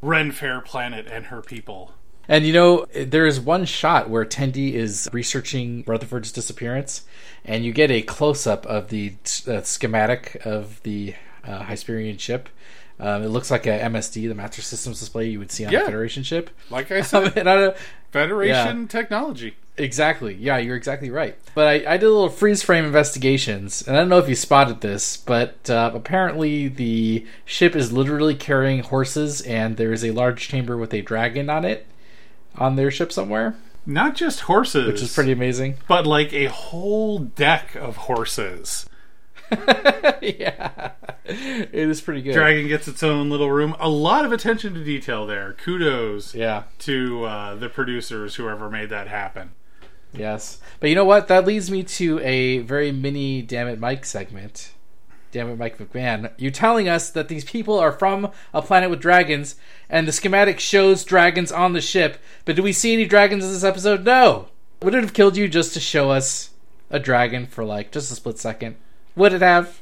Ren 0.01 0.31
Fair 0.31 0.62
planet 0.62 1.07
and 1.07 1.25
her 1.25 1.41
people. 1.41 1.93
And 2.29 2.45
you 2.45 2.53
know, 2.53 2.86
there 2.93 3.25
is 3.25 3.39
one 3.39 3.65
shot 3.65 4.09
where 4.09 4.24
Tendi 4.24 4.74
is 4.74 5.09
researching 5.12 5.83
Rutherford's 5.88 6.31
disappearance, 6.31 7.01
and 7.43 7.65
you 7.65 7.74
get 7.74 7.89
a 7.89 8.03
close 8.03 8.45
up 8.45 8.65
of 8.67 8.89
the 8.89 9.15
uh, 9.48 9.62
schematic 9.63 10.39
of 10.45 10.81
the 10.83 11.15
uh, 11.43 11.63
Hesperian 11.63 12.19
ship. 12.19 12.48
Um, 13.00 13.24
it 13.24 13.29
looks 13.29 13.50
like 13.50 13.65
a 13.65 13.79
MSD, 13.79 14.27
the 14.27 14.36
Master 14.36 14.62
Systems 14.62 15.00
display 15.00 15.29
you 15.29 15.39
would 15.39 15.51
see 15.51 15.65
on 15.65 15.71
Yeah. 15.71 15.83
a 15.83 15.86
Federation 15.86 16.21
ship. 16.21 16.50
Like 16.69 16.91
I 16.91 17.01
said, 17.01 17.36
and 17.38 17.50
I 17.50 17.55
don't, 17.55 17.77
Federation 18.12 18.88
technology. 18.88 19.55
Exactly. 19.77 20.33
Yeah, 20.36 20.57
you're 20.57 20.75
exactly 20.75 21.09
right. 21.09 21.38
But 21.55 21.67
I, 21.67 21.93
I 21.93 21.98
did 21.98 22.07
a 22.07 22.09
little 22.09 22.29
freeze 22.29 22.62
frame 22.62 22.83
investigations, 22.86 23.81
and 23.88 23.95
I 23.95 24.01
don't 24.01 24.09
know 24.09 24.19
if 24.19 24.27
you 24.27 24.36
spotted 24.36 24.81
this, 24.81 25.15
but 25.17 25.69
uh, 25.69 25.91
apparently 25.93 26.67
the 26.67 27.25
ship 27.45 27.75
is 27.75 27.91
literally 27.93 28.36
carrying 28.36 28.81
horses, 28.83 29.41
and 29.41 29.77
there 29.77 29.93
is 29.93 30.03
a 30.03 30.12
large 30.12 30.48
chamber 30.50 30.75
with 30.77 30.93
a 30.93 31.01
dragon 31.01 31.50
on 31.50 31.63
it 31.65 31.88
on 32.57 32.75
their 32.75 32.91
ship 32.91 33.11
somewhere, 33.11 33.55
Not 33.85 34.15
just 34.15 34.41
horses, 34.41 34.87
which 34.87 35.01
is 35.01 35.13
pretty 35.13 35.31
amazing. 35.31 35.77
but 35.87 36.05
like 36.05 36.33
a 36.33 36.45
whole 36.45 37.19
deck 37.19 37.75
of 37.75 37.95
horses. 37.97 38.87
yeah, 40.21 40.91
it 41.25 41.73
is 41.73 42.01
pretty 42.01 42.21
good. 42.21 42.33
Dragon 42.33 42.67
gets 42.67 42.87
its 42.87 43.01
own 43.01 43.29
little 43.29 43.49
room. 43.49 43.75
A 43.79 43.89
lot 43.89 44.25
of 44.25 44.31
attention 44.31 44.75
to 44.75 44.83
detail 44.83 45.25
there. 45.25 45.53
Kudos 45.53 46.35
yeah. 46.35 46.63
to 46.79 47.23
uh, 47.25 47.55
the 47.55 47.69
producers, 47.69 48.35
whoever 48.35 48.69
made 48.69 48.89
that 48.89 49.07
happen. 49.07 49.51
Yes. 50.13 50.59
But 50.79 50.89
you 50.89 50.95
know 50.95 51.05
what? 51.05 51.27
That 51.27 51.45
leads 51.45 51.69
me 51.69 51.83
to 51.83 52.19
a 52.19 52.59
very 52.59 52.91
mini 52.91 53.41
Damn 53.41 53.67
It 53.67 53.79
Mike 53.79 54.05
segment. 54.05 54.71
Damn 55.31 55.50
it, 55.50 55.57
Mike 55.57 55.77
McMahan. 55.77 56.31
You 56.38 56.50
telling 56.50 56.89
us 56.89 57.12
that 57.12 57.27
these 57.27 57.45
people 57.45 57.77
are 57.77 57.91
from 57.91 58.31
a 58.53 58.62
planet 58.62 58.89
with 58.89 59.00
dragons, 59.00 59.55
and 59.89 60.07
the 60.07 60.12
schematic 60.12 60.59
shows 60.59 61.03
dragons 61.03 61.51
on 61.51 61.74
the 61.74 61.81
ship, 61.81 62.17
but 62.45 62.55
do 62.55 62.63
we 62.63 62.74
see 62.74 62.93
any 62.93 63.05
dragons 63.05 63.45
in 63.45 63.51
this 63.51 63.63
episode? 63.63 64.03
No! 64.05 64.48
Would 64.81 64.95
it 64.95 65.03
have 65.03 65.13
killed 65.13 65.38
you 65.38 65.48
just 65.48 65.74
to 65.74 65.79
show 65.79 66.09
us 66.09 66.51
a 66.89 67.00
dragon 67.00 67.45
for 67.45 67.63
like 67.63 67.91
just 67.91 68.12
a 68.12 68.15
split 68.15 68.39
second? 68.39 68.75
Would 69.15 69.33
it 69.33 69.41
have? 69.41 69.81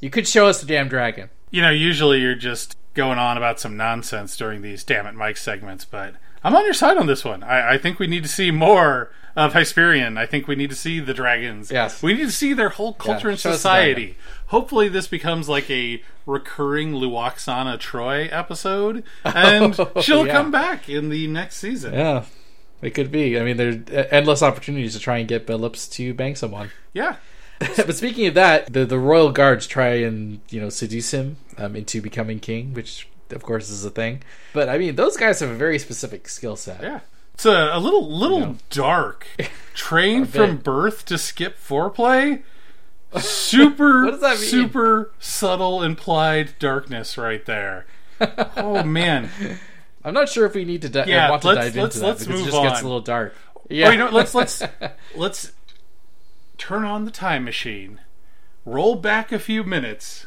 You 0.00 0.10
could 0.10 0.26
show 0.26 0.46
us 0.46 0.60
the 0.60 0.66
damn 0.66 0.88
dragon. 0.88 1.30
You 1.50 1.62
know, 1.62 1.70
usually 1.70 2.20
you're 2.20 2.34
just 2.34 2.76
going 2.94 3.18
on 3.18 3.36
about 3.36 3.60
some 3.60 3.76
nonsense 3.76 4.36
during 4.36 4.62
these 4.62 4.84
damn 4.84 5.06
it 5.06 5.14
Mike 5.14 5.36
segments, 5.36 5.84
but 5.84 6.14
I'm 6.44 6.54
on 6.54 6.64
your 6.64 6.74
side 6.74 6.96
on 6.96 7.06
this 7.06 7.24
one. 7.24 7.42
I, 7.42 7.74
I 7.74 7.78
think 7.78 7.98
we 7.98 8.06
need 8.06 8.22
to 8.22 8.28
see 8.28 8.50
more 8.50 9.10
of 9.36 9.52
Hesperian. 9.52 10.18
I 10.18 10.26
think 10.26 10.46
we 10.46 10.56
need 10.56 10.70
to 10.70 10.76
see 10.76 11.00
the 11.00 11.14
dragons. 11.14 11.70
Yes. 11.70 12.02
We 12.02 12.14
need 12.14 12.24
to 12.24 12.32
see 12.32 12.52
their 12.52 12.70
whole 12.70 12.94
culture 12.94 13.28
and 13.28 13.36
us 13.36 13.42
the 13.42 13.52
society. 13.52 14.16
Hopefully 14.46 14.88
this 14.88 15.08
becomes 15.08 15.48
like 15.48 15.70
a 15.70 16.02
recurring 16.26 16.92
Lwaxana 16.92 17.78
Troi 17.78 18.28
episode 18.30 19.04
and 19.24 19.74
she'll 20.00 20.26
yeah. 20.26 20.32
come 20.32 20.50
back 20.50 20.88
in 20.88 21.08
the 21.08 21.26
next 21.26 21.56
season. 21.56 21.94
Yeah, 21.94 22.24
it 22.82 22.90
could 22.90 23.10
be. 23.10 23.38
I 23.38 23.42
mean, 23.42 23.56
there's 23.56 23.76
endless 24.10 24.42
opportunities 24.42 24.94
to 24.94 25.00
try 25.00 25.18
and 25.18 25.28
get 25.28 25.46
Billups 25.46 25.90
to 25.92 26.12
bang 26.14 26.36
someone. 26.36 26.70
Yeah. 26.92 27.16
but 27.76 27.94
speaking 27.94 28.26
of 28.26 28.34
that, 28.34 28.72
the 28.72 28.84
the 28.84 28.98
royal 28.98 29.30
guards 29.30 29.68
try 29.68 29.90
and 29.90 30.40
you 30.50 30.60
know 30.60 30.68
seduce 30.68 31.12
him 31.12 31.36
um, 31.58 31.76
into 31.76 32.02
becoming 32.02 32.40
king, 32.40 32.74
which 32.74 33.06
of 33.32 33.42
course, 33.42 33.70
is 33.70 33.84
a 33.84 33.90
thing. 33.90 34.22
But 34.52 34.68
I 34.68 34.78
mean, 34.78 34.96
those 34.96 35.16
guys 35.16 35.40
have 35.40 35.50
a 35.50 35.54
very 35.54 35.78
specific 35.78 36.28
skill 36.28 36.56
set. 36.56 36.82
Yeah. 36.82 37.00
It's 37.34 37.46
a, 37.46 37.70
a 37.72 37.78
little 37.78 38.08
little 38.10 38.40
you 38.40 38.46
know. 38.46 38.56
dark. 38.70 39.26
Trained 39.74 40.28
from 40.28 40.58
birth 40.58 41.04
to 41.06 41.16
skip 41.16 41.58
foreplay. 41.58 42.42
Super, 43.18 44.04
what 44.04 44.10
does 44.12 44.20
that 44.20 44.38
mean? 44.38 44.48
super 44.48 45.12
subtle 45.18 45.82
implied 45.82 46.54
darkness 46.58 47.18
right 47.18 47.44
there. 47.44 47.86
oh 48.56 48.82
man, 48.84 49.30
I'm 50.04 50.14
not 50.14 50.28
sure 50.28 50.46
if 50.46 50.54
we 50.54 50.64
need 50.64 50.82
to 50.82 50.88
di- 50.88 51.04
yeah, 51.06 51.30
want 51.30 51.42
to 51.42 51.54
dive 51.54 51.76
into 51.76 51.98
that 52.00 52.18
because 52.18 52.40
it 52.40 52.44
just 52.44 52.56
on. 52.56 52.64
gets 52.64 52.80
a 52.80 52.84
little 52.84 53.00
dark. 53.00 53.34
Yeah, 53.68 53.90
you 53.90 53.98
know, 53.98 54.10
let's 54.10 54.34
let's 54.34 54.62
let's 55.14 55.52
turn 56.58 56.84
on 56.84 57.04
the 57.04 57.10
time 57.10 57.44
machine, 57.44 58.00
roll 58.64 58.94
back 58.96 59.32
a 59.32 59.38
few 59.38 59.64
minutes, 59.64 60.26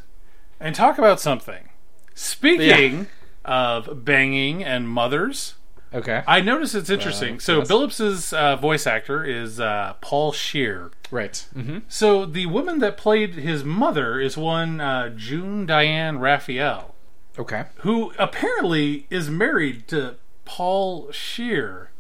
and 0.60 0.76
talk 0.76 0.98
about 0.98 1.20
something. 1.20 1.70
Speaking 2.16 3.08
of 3.44 4.06
banging 4.06 4.64
and 4.64 4.90
mothers, 4.90 5.56
okay, 5.94 6.24
I 6.26 6.40
noticed 6.40 6.74
it's 6.74 6.90
interesting. 6.90 7.36
Uh, 7.36 7.40
so 7.40 7.58
yes. 7.60 7.68
Billups's 7.68 8.34
uh, 8.34 8.56
voice 8.56 8.88
actor 8.88 9.24
is 9.24 9.60
uh, 9.60 9.96
Paul 10.02 10.32
Scheer. 10.32 10.92
Right. 11.12 11.46
Mm-hmm. 11.56 11.80
So 11.88 12.26
the 12.26 12.46
woman 12.48 12.80
that 12.80 12.98
played 12.98 13.36
his 13.36 13.64
mother 13.64 14.20
is 14.20 14.38
one 14.38 14.82
uh, 14.82 15.10
June 15.10 15.66
Diane 15.66 16.18
Raphael. 16.20 16.96
Okay. 17.38 17.66
Who 17.80 18.14
apparently 18.18 19.08
is 19.10 19.30
married 19.30 19.88
to 19.90 20.16
Paul 20.46 21.12
Scheer. 21.12 21.92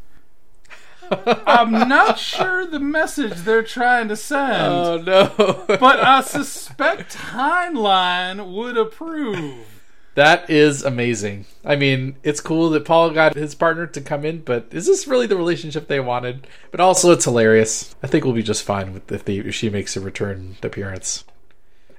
I'm 1.46 1.72
not 1.72 2.18
sure 2.18 2.66
the 2.66 2.80
message 2.80 3.42
they're 3.42 3.64
trying 3.64 4.08
to 4.08 4.16
send. 4.16 4.64
Oh 4.64 4.98
no! 4.98 5.66
but 5.68 6.00
I 6.00 6.22
suspect 6.22 7.16
Heinlein 7.16 8.52
would 8.54 8.78
approve. 8.78 9.75
That 10.16 10.50
is 10.50 10.82
amazing. 10.82 11.46
I 11.66 11.76
mean, 11.76 12.16
it's 12.24 12.40
cool 12.40 12.70
that 12.70 12.86
Paul 12.86 13.12
got 13.12 13.36
his 13.36 13.54
partner 13.54 13.86
to 13.86 14.00
come 14.00 14.24
in, 14.24 14.42
but 14.42 14.68
is 14.72 14.88
this 14.88 15.08
really 15.08 15.28
the 15.28 15.36
relationship 15.36 15.88
they 15.88 16.00
wanted? 16.00 16.48
But 16.72 16.80
also, 16.80 17.12
it's 17.12 17.26
hilarious. 17.26 17.96
I 18.02 18.08
think 18.08 18.24
we'll 18.24 18.34
be 18.34 18.42
just 18.42 18.64
fine 18.64 18.94
with 18.94 19.12
if, 19.12 19.28
if 19.28 19.54
she 19.54 19.70
makes 19.70 19.98
a 19.98 20.02
return 20.02 20.56
appearance. 20.64 21.26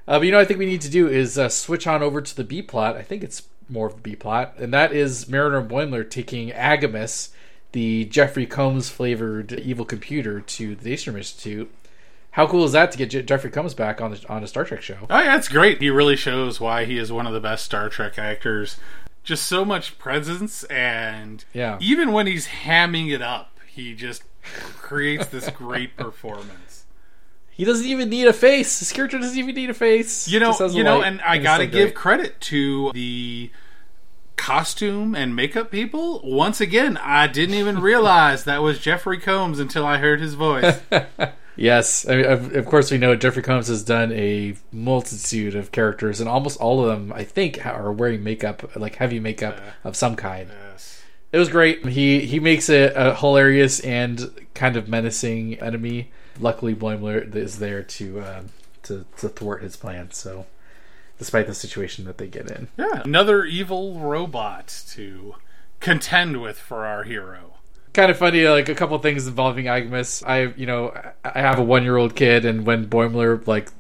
Uh, 0.08 0.18
but 0.18 0.22
you 0.22 0.32
know, 0.32 0.40
I 0.40 0.46
think 0.46 0.58
we 0.58 0.66
need 0.66 0.80
to 0.80 0.90
do 0.90 1.06
is 1.06 1.36
uh, 1.36 1.50
switch 1.50 1.86
on 1.86 2.02
over 2.02 2.22
to 2.22 2.34
the 2.34 2.44
B 2.44 2.62
plot. 2.62 2.96
I 2.96 3.02
think 3.02 3.22
it's 3.22 3.42
more 3.68 3.88
of 3.88 3.96
the 3.96 4.00
B 4.00 4.16
plot, 4.16 4.54
and 4.56 4.72
that 4.72 4.92
is 4.92 5.28
Mariner 5.28 5.62
Boimler 5.62 6.08
taking 6.08 6.50
Agimus, 6.50 7.30
the 7.72 8.06
Jeffrey 8.06 8.46
Combs 8.46 8.88
flavored 8.88 9.52
evil 9.52 9.84
computer, 9.84 10.40
to 10.40 10.74
the 10.74 10.92
Daystrom 10.92 11.18
Institute 11.18 11.70
how 12.36 12.46
cool 12.46 12.64
is 12.64 12.72
that 12.72 12.92
to 12.92 12.98
get 12.98 13.08
Je- 13.08 13.22
Jeffrey 13.22 13.50
Combs 13.50 13.72
back 13.72 14.02
on 14.02 14.10
the 14.10 14.22
on 14.28 14.44
a 14.44 14.46
Star 14.46 14.62
Trek 14.62 14.82
show? 14.82 14.98
Oh 15.08 15.22
yeah, 15.22 15.38
it's 15.38 15.48
great. 15.48 15.80
He 15.80 15.88
really 15.88 16.16
shows 16.16 16.60
why 16.60 16.84
he 16.84 16.98
is 16.98 17.10
one 17.10 17.26
of 17.26 17.32
the 17.32 17.40
best 17.40 17.64
Star 17.64 17.88
Trek 17.88 18.18
actors. 18.18 18.76
Just 19.24 19.46
so 19.46 19.64
much 19.64 19.98
presence, 19.98 20.62
and 20.64 21.46
yeah, 21.54 21.78
even 21.80 22.12
when 22.12 22.26
he's 22.26 22.46
hamming 22.48 23.10
it 23.10 23.22
up, 23.22 23.58
he 23.66 23.94
just 23.94 24.22
creates 24.76 25.26
this 25.28 25.48
great 25.48 25.96
performance. 25.98 26.84
He 27.48 27.64
doesn't 27.64 27.86
even 27.86 28.10
need 28.10 28.26
a 28.26 28.34
face. 28.34 28.80
His 28.80 28.92
character 28.92 29.18
doesn't 29.18 29.38
even 29.38 29.54
need 29.54 29.70
a 29.70 29.74
face. 29.74 30.28
You 30.28 30.38
know, 30.38 30.54
you 30.68 30.84
know, 30.84 31.00
and 31.00 31.22
I 31.22 31.38
got 31.38 31.58
to 31.58 31.66
give 31.66 31.94
credit 31.94 32.38
to 32.42 32.92
the 32.92 33.50
costume 34.36 35.14
and 35.14 35.34
makeup 35.34 35.70
people. 35.70 36.20
Once 36.22 36.60
again, 36.60 36.98
I 36.98 37.28
didn't 37.28 37.54
even 37.54 37.80
realize 37.80 38.44
that 38.44 38.60
was 38.60 38.78
Jeffrey 38.78 39.18
Combs 39.18 39.58
until 39.58 39.86
I 39.86 39.96
heard 39.96 40.20
his 40.20 40.34
voice. 40.34 40.82
Yes, 41.56 42.06
I 42.06 42.16
mean, 42.16 42.26
of, 42.26 42.54
of, 42.54 42.66
course 42.66 42.90
we 42.90 42.98
know 42.98 43.16
Jeffrey 43.16 43.42
Combs 43.42 43.68
has 43.68 43.82
done 43.82 44.12
a 44.12 44.56
multitude 44.72 45.54
of 45.54 45.72
characters, 45.72 46.20
and 46.20 46.28
almost 46.28 46.60
all 46.60 46.84
of 46.84 46.88
them, 46.88 47.12
I 47.12 47.24
think, 47.24 47.64
are 47.64 47.90
wearing 47.90 48.22
makeup, 48.22 48.76
like 48.76 48.96
heavy 48.96 49.18
makeup 49.20 49.58
of 49.82 49.96
some 49.96 50.16
kind. 50.16 50.50
Yes. 50.70 51.02
It 51.32 51.38
was 51.38 51.48
great. 51.48 51.86
He 51.86 52.20
he 52.20 52.38
makes 52.38 52.68
it 52.68 52.92
a 52.94 53.14
hilarious 53.14 53.80
and 53.80 54.46
kind 54.54 54.76
of 54.76 54.88
menacing 54.88 55.58
enemy. 55.60 56.10
Luckily, 56.38 56.74
Boimler 56.74 57.34
is 57.34 57.58
there 57.58 57.82
to 57.82 58.20
uh, 58.20 58.42
to 58.84 59.06
to 59.18 59.28
thwart 59.28 59.62
his 59.62 59.76
plans. 59.76 60.16
So, 60.16 60.46
despite 61.18 61.46
the 61.46 61.54
situation 61.54 62.04
that 62.04 62.18
they 62.18 62.28
get 62.28 62.50
in, 62.50 62.68
yeah, 62.76 63.02
another 63.04 63.44
evil 63.44 63.98
robot 63.98 64.84
to 64.90 65.36
contend 65.80 66.40
with 66.40 66.58
for 66.58 66.84
our 66.84 67.04
hero 67.04 67.55
kind 67.96 68.10
of 68.10 68.18
funny, 68.18 68.46
like 68.46 68.68
a 68.68 68.74
couple 68.74 68.96
things 68.98 69.26
involving 69.26 69.64
Agimus. 69.64 70.22
I, 70.24 70.54
you 70.56 70.66
know, 70.66 70.92
I 71.24 71.40
have 71.40 71.58
a 71.58 71.64
one 71.64 71.82
year 71.82 71.96
old 71.96 72.14
kid, 72.14 72.44
and 72.44 72.66
when 72.66 72.86
Boimler 72.86 73.44
like 73.46 73.70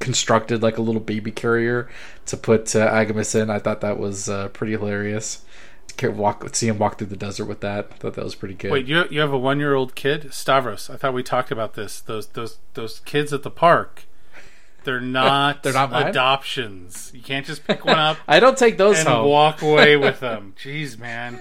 constructed 0.00 0.62
like 0.62 0.78
a 0.78 0.82
little 0.82 1.00
baby 1.00 1.30
carrier 1.30 1.88
to 2.24 2.36
put 2.36 2.74
uh, 2.74 3.04
in, 3.34 3.50
I 3.50 3.58
thought 3.58 3.82
that 3.82 3.98
was 3.98 4.28
uh, 4.28 4.48
pretty 4.48 4.72
hilarious. 4.72 5.44
can 5.96 6.16
Walk, 6.16 6.54
see 6.54 6.68
him 6.68 6.78
walk 6.78 6.98
through 6.98 7.08
the 7.08 7.16
desert 7.16 7.44
with 7.44 7.60
that. 7.60 7.88
I 7.92 7.94
thought 7.96 8.14
that 8.14 8.24
was 8.24 8.34
pretty 8.34 8.54
good. 8.54 8.72
Wait, 8.72 8.86
you 8.86 9.04
you 9.10 9.20
have 9.20 9.32
a 9.32 9.38
one 9.38 9.60
year 9.60 9.74
old 9.74 9.94
kid, 9.94 10.32
Stavros? 10.32 10.88
I 10.88 10.96
thought 10.96 11.14
we 11.14 11.22
talked 11.22 11.50
about 11.50 11.74
this. 11.74 12.00
Those 12.00 12.28
those 12.28 12.58
those 12.74 13.00
kids 13.00 13.32
at 13.32 13.42
the 13.42 13.50
park. 13.50 14.04
They're 14.86 15.00
not. 15.00 15.62
They're 15.62 15.74
not 15.74 15.90
mine? 15.90 16.06
adoptions. 16.06 17.10
You 17.14 17.20
can't 17.20 17.44
just 17.44 17.66
pick 17.66 17.84
one 17.84 17.98
up. 17.98 18.16
I 18.28 18.40
don't 18.40 18.56
take 18.56 18.78
those 18.78 18.98
and 19.00 19.08
home. 19.08 19.28
walk 19.28 19.60
away 19.60 19.96
with 19.98 20.20
them. 20.20 20.54
Jeez, 20.58 20.98
man. 20.98 21.40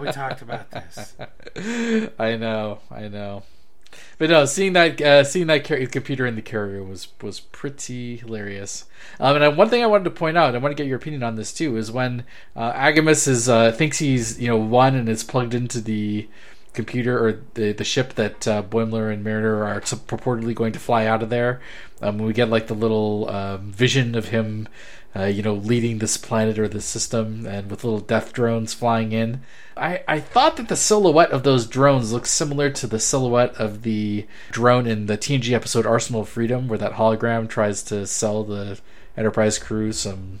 We 0.00 0.10
talked 0.10 0.42
about 0.42 0.68
this. 0.72 1.14
I 2.18 2.36
know. 2.36 2.80
I 2.90 3.06
know. 3.06 3.44
But 4.18 4.30
no, 4.30 4.44
seeing 4.46 4.72
that 4.72 5.00
uh, 5.00 5.22
seeing 5.24 5.48
that 5.48 5.64
car- 5.64 5.84
computer 5.86 6.24
in 6.26 6.34
the 6.34 6.42
carrier 6.42 6.82
was 6.82 7.08
was 7.20 7.40
pretty 7.40 8.16
hilarious. 8.16 8.86
Um, 9.20 9.40
and 9.40 9.56
one 9.56 9.68
thing 9.68 9.82
I 9.82 9.86
wanted 9.86 10.04
to 10.04 10.10
point 10.10 10.38
out, 10.38 10.54
I 10.54 10.58
want 10.58 10.74
to 10.76 10.80
get 10.82 10.88
your 10.88 10.96
opinion 10.96 11.22
on 11.22 11.34
this 11.36 11.52
too, 11.52 11.76
is 11.76 11.90
when 11.92 12.24
uh, 12.56 12.72
Agimus 12.72 13.28
is 13.28 13.48
uh, 13.48 13.72
thinks 13.72 13.98
he's 13.98 14.40
you 14.40 14.48
know 14.48 14.56
one 14.56 14.94
and 14.94 15.08
is 15.08 15.24
plugged 15.24 15.54
into 15.54 15.80
the 15.80 16.28
computer 16.72 17.24
or 17.24 17.40
the 17.54 17.72
the 17.72 17.84
ship 17.84 18.14
that 18.14 18.48
uh, 18.48 18.62
Boimler 18.62 19.12
and 19.12 19.22
Mariner 19.22 19.64
are 19.64 19.80
purportedly 19.80 20.54
going 20.54 20.72
to 20.72 20.78
fly 20.78 21.06
out 21.06 21.22
of 21.22 21.30
there. 21.30 21.60
Um, 22.00 22.18
we 22.18 22.32
get 22.32 22.48
like 22.48 22.66
the 22.66 22.74
little 22.74 23.28
um, 23.30 23.72
vision 23.72 24.14
of 24.14 24.28
him, 24.28 24.68
uh, 25.14 25.24
you 25.24 25.42
know, 25.42 25.54
leading 25.54 25.98
this 25.98 26.16
planet 26.16 26.58
or 26.58 26.68
this 26.68 26.84
system, 26.84 27.46
and 27.46 27.70
with 27.70 27.84
little 27.84 28.00
death 28.00 28.32
drones 28.32 28.74
flying 28.74 29.12
in. 29.12 29.42
I, 29.76 30.02
I 30.06 30.20
thought 30.20 30.56
that 30.56 30.68
the 30.68 30.76
silhouette 30.76 31.30
of 31.30 31.44
those 31.44 31.66
drones 31.66 32.12
looks 32.12 32.30
similar 32.30 32.70
to 32.70 32.86
the 32.86 32.98
silhouette 32.98 33.54
of 33.56 33.82
the 33.82 34.26
drone 34.50 34.86
in 34.86 35.06
the 35.06 35.16
TNG 35.16 35.52
episode 35.52 35.86
Arsenal 35.86 36.22
of 36.22 36.28
Freedom, 36.28 36.68
where 36.68 36.78
that 36.78 36.94
hologram 36.94 37.48
tries 37.48 37.82
to 37.84 38.06
sell 38.06 38.44
the 38.44 38.78
Enterprise 39.14 39.58
crew 39.58 39.92
some 39.92 40.40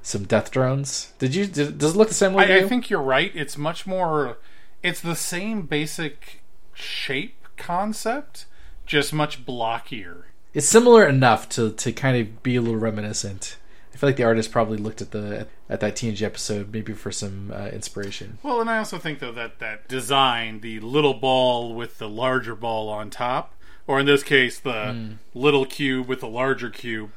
some 0.00 0.24
death 0.24 0.50
drones. 0.50 1.12
Did 1.18 1.34
you? 1.34 1.46
Did, 1.46 1.78
does 1.78 1.94
it 1.94 1.98
look 1.98 2.08
the 2.08 2.14
same 2.14 2.34
way? 2.34 2.60
I, 2.60 2.64
I 2.64 2.68
think 2.68 2.88
you're 2.88 3.02
right. 3.02 3.32
It's 3.34 3.58
much 3.58 3.84
more 3.86 4.38
it's 4.82 5.00
the 5.00 5.16
same 5.16 5.62
basic 5.62 6.42
shape 6.74 7.46
concept, 7.56 8.46
just 8.86 9.12
much 9.12 9.44
blockier. 9.44 10.24
It's 10.54 10.68
similar 10.68 11.06
enough 11.06 11.48
to 11.50 11.72
to 11.72 11.92
kind 11.92 12.16
of 12.16 12.42
be 12.42 12.56
a 12.56 12.60
little 12.60 12.78
reminiscent. 12.78 13.56
I 13.94 13.98
feel 13.98 14.08
like 14.08 14.16
the 14.16 14.24
artist 14.24 14.50
probably 14.50 14.78
looked 14.78 15.02
at 15.02 15.10
the 15.10 15.46
at 15.68 15.80
that 15.80 15.96
TNG 15.96 16.22
episode 16.22 16.72
maybe 16.72 16.92
for 16.92 17.12
some 17.12 17.52
uh, 17.54 17.68
inspiration. 17.68 18.38
Well, 18.42 18.60
and 18.60 18.68
I 18.68 18.78
also 18.78 18.98
think 18.98 19.18
though 19.20 19.32
that 19.32 19.58
that 19.60 19.88
design, 19.88 20.60
the 20.60 20.80
little 20.80 21.14
ball 21.14 21.74
with 21.74 21.98
the 21.98 22.08
larger 22.08 22.54
ball 22.54 22.88
on 22.88 23.10
top, 23.10 23.54
or 23.86 24.00
in 24.00 24.06
this 24.06 24.22
case, 24.22 24.58
the 24.58 24.72
mm. 24.72 25.16
little 25.34 25.64
cube 25.64 26.06
with 26.06 26.20
the 26.20 26.28
larger 26.28 26.70
cube, 26.70 27.10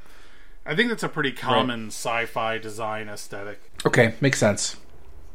I 0.66 0.76
think 0.76 0.90
that's 0.90 1.04
a 1.04 1.10
pretty 1.10 1.32
common 1.32 1.86
right. 1.86 1.92
sci-fi 1.94 2.58
design 2.58 3.08
aesthetic. 3.08 3.72
Okay, 3.86 4.16
makes 4.22 4.40
sense. 4.40 4.78